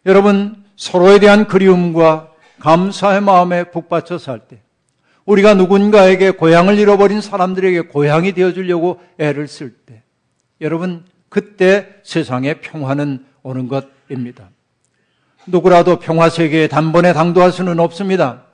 여러분, 0.07 0.65
서로에 0.75 1.21
대한 1.21 1.47
그리움과 1.47 2.33
감사의 2.59 3.21
마음에 3.21 3.65
북받쳐 3.65 4.19
살 4.19 4.41
때, 4.49 4.63
우리가 5.27 5.55
누군가에게 5.55 6.33
고향을 6.33 6.79
잃어버린 6.79 7.21
사람들에게 7.21 7.83
고향이 7.83 8.33
되어주려고 8.33 9.01
애를 9.19 9.47
쓸 9.47 9.71
때, 9.87 10.03
여러분, 10.61 11.05
그때 11.29 11.89
세상에 12.03 12.55
평화는 12.55 13.27
오는 13.43 13.69
것입니다. 13.69 14.49
누구라도 15.47 15.99
평화 15.99 16.31
세계에 16.31 16.69
단번에 16.69 17.13
당도할 17.13 17.53
수는 17.53 17.81
없습니다. 17.81 18.45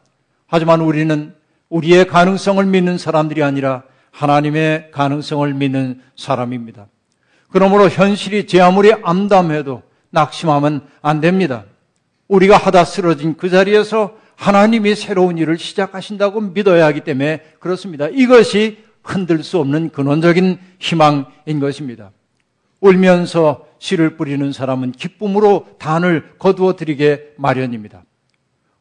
하지만 0.48 0.80
우리는 0.80 1.34
우리의 1.68 2.08
가능성을 2.08 2.64
믿는 2.66 2.98
사람들이 2.98 3.44
아니라 3.44 3.84
하나님의 4.10 4.90
가능성을 4.90 5.54
믿는 5.54 6.00
사람입니다. 6.16 6.88
그러므로 7.50 7.88
현실이 7.88 8.46
제 8.46 8.60
아무리 8.60 8.92
암담해도 8.92 9.82
낙심하면 10.10 10.86
안 11.02 11.20
됩니다. 11.20 11.64
우리가 12.28 12.56
하다 12.56 12.84
쓰러진 12.84 13.36
그 13.36 13.50
자리에서 13.50 14.16
하나님이 14.36 14.94
새로운 14.94 15.36
일을 15.36 15.58
시작하신다고 15.58 16.40
믿어야 16.40 16.86
하기 16.86 17.00
때문에 17.02 17.42
그렇습니다. 17.58 18.08
이것이 18.08 18.78
흔들 19.02 19.42
수 19.42 19.58
없는 19.58 19.90
근원적인 19.90 20.58
희망인 20.78 21.60
것입니다. 21.60 22.12
울면서 22.80 23.66
씨를 23.78 24.16
뿌리는 24.16 24.52
사람은 24.52 24.92
기쁨으로 24.92 25.66
단을 25.78 26.34
거두어 26.38 26.76
드리게 26.76 27.34
마련입니다. 27.36 28.04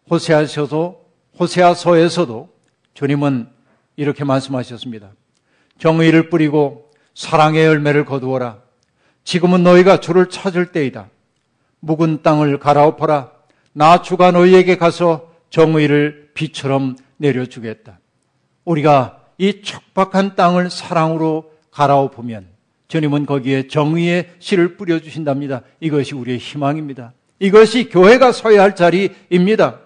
호세아서도 0.09 1.05
호세아서에서도 1.39 2.49
주님은 2.93 3.47
이렇게 3.95 4.23
말씀하셨습니다. 4.23 5.11
정의를 5.77 6.29
뿌리고 6.29 6.88
사랑의 7.19 7.65
열매를 7.65 8.05
거두어라. 8.05 8.59
지금은 9.25 9.61
너희가 9.61 9.99
주를 9.99 10.29
찾을 10.29 10.67
때이다. 10.67 11.09
묵은 11.81 12.21
땅을 12.23 12.59
갈아엎어라. 12.59 13.31
나 13.73 14.01
주가 14.01 14.31
너희에게 14.31 14.77
가서 14.77 15.29
정의를 15.49 16.29
비처럼 16.33 16.95
내려주겠다. 17.17 17.99
우리가 18.63 19.21
이 19.37 19.61
척박한 19.63 20.37
땅을 20.37 20.69
사랑으로 20.69 21.51
갈아엎으면 21.71 22.47
주님은 22.87 23.25
거기에 23.25 23.67
정의의 23.67 24.29
씨를 24.39 24.77
뿌려주신답니다. 24.77 25.63
이것이 25.81 26.15
우리의 26.15 26.37
희망입니다. 26.37 27.11
이것이 27.39 27.89
교회가 27.89 28.31
서야 28.31 28.63
할 28.63 28.77
자리입니다. 28.77 29.81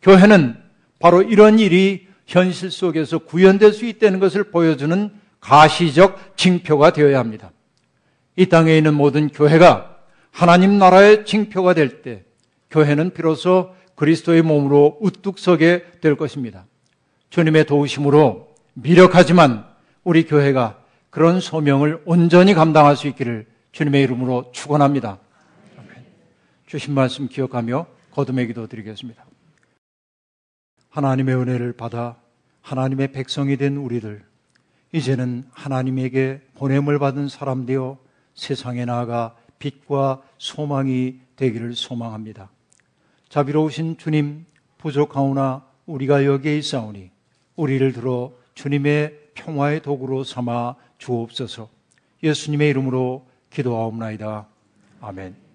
교회는 0.00 0.56
바로 1.00 1.20
이런 1.20 1.58
일이 1.58 2.08
현실 2.26 2.70
속에서 2.70 3.18
구현될 3.18 3.74
수 3.74 3.84
있다는 3.84 4.20
것을 4.20 4.44
보여주는 4.44 5.27
가시적 5.40 6.36
징표가 6.36 6.92
되어야 6.92 7.18
합니다. 7.18 7.52
이 8.36 8.46
땅에 8.46 8.76
있는 8.76 8.94
모든 8.94 9.28
교회가 9.28 9.96
하나님 10.30 10.78
나라의 10.78 11.24
징표가 11.26 11.74
될 11.74 12.02
때 12.02 12.24
교회는 12.70 13.10
비로소 13.12 13.74
그리스도의 13.94 14.42
몸으로 14.42 14.98
우뚝 15.00 15.38
서게 15.38 15.84
될 16.00 16.16
것입니다. 16.16 16.66
주님의 17.30 17.66
도우심으로 17.66 18.54
미력하지만 18.74 19.66
우리 20.04 20.24
교회가 20.24 20.78
그런 21.10 21.40
소명을 21.40 22.02
온전히 22.04 22.54
감당할 22.54 22.96
수 22.96 23.08
있기를 23.08 23.46
주님의 23.72 24.02
이름으로 24.04 24.50
축원합니다. 24.52 25.18
주신 26.66 26.94
말씀 26.94 27.28
기억하며 27.28 27.86
거듭의 28.12 28.46
기도 28.48 28.66
드리겠습니다. 28.66 29.24
하나님의 30.90 31.34
은혜를 31.34 31.72
받아 31.72 32.16
하나님의 32.62 33.12
백성이 33.12 33.56
된 33.56 33.76
우리들 33.76 34.27
이제는 34.92 35.44
하나님에게 35.52 36.40
보냄을 36.54 36.98
받은 36.98 37.28
사람 37.28 37.66
되어 37.66 37.98
세상에 38.34 38.84
나아가 38.84 39.36
빛과 39.58 40.22
소망이 40.38 41.20
되기를 41.36 41.74
소망합니다. 41.74 42.50
자비로우신 43.28 43.98
주님 43.98 44.46
부족하오나 44.78 45.64
우리가 45.86 46.24
여기에 46.24 46.58
있사오니 46.58 47.10
우리를 47.56 47.92
들어 47.92 48.32
주님의 48.54 49.30
평화의 49.34 49.82
도구로 49.82 50.24
삼아 50.24 50.76
주옵소서. 50.98 51.68
예수님의 52.22 52.70
이름으로 52.70 53.26
기도하옵나이다. 53.50 54.46
아멘. 55.00 55.47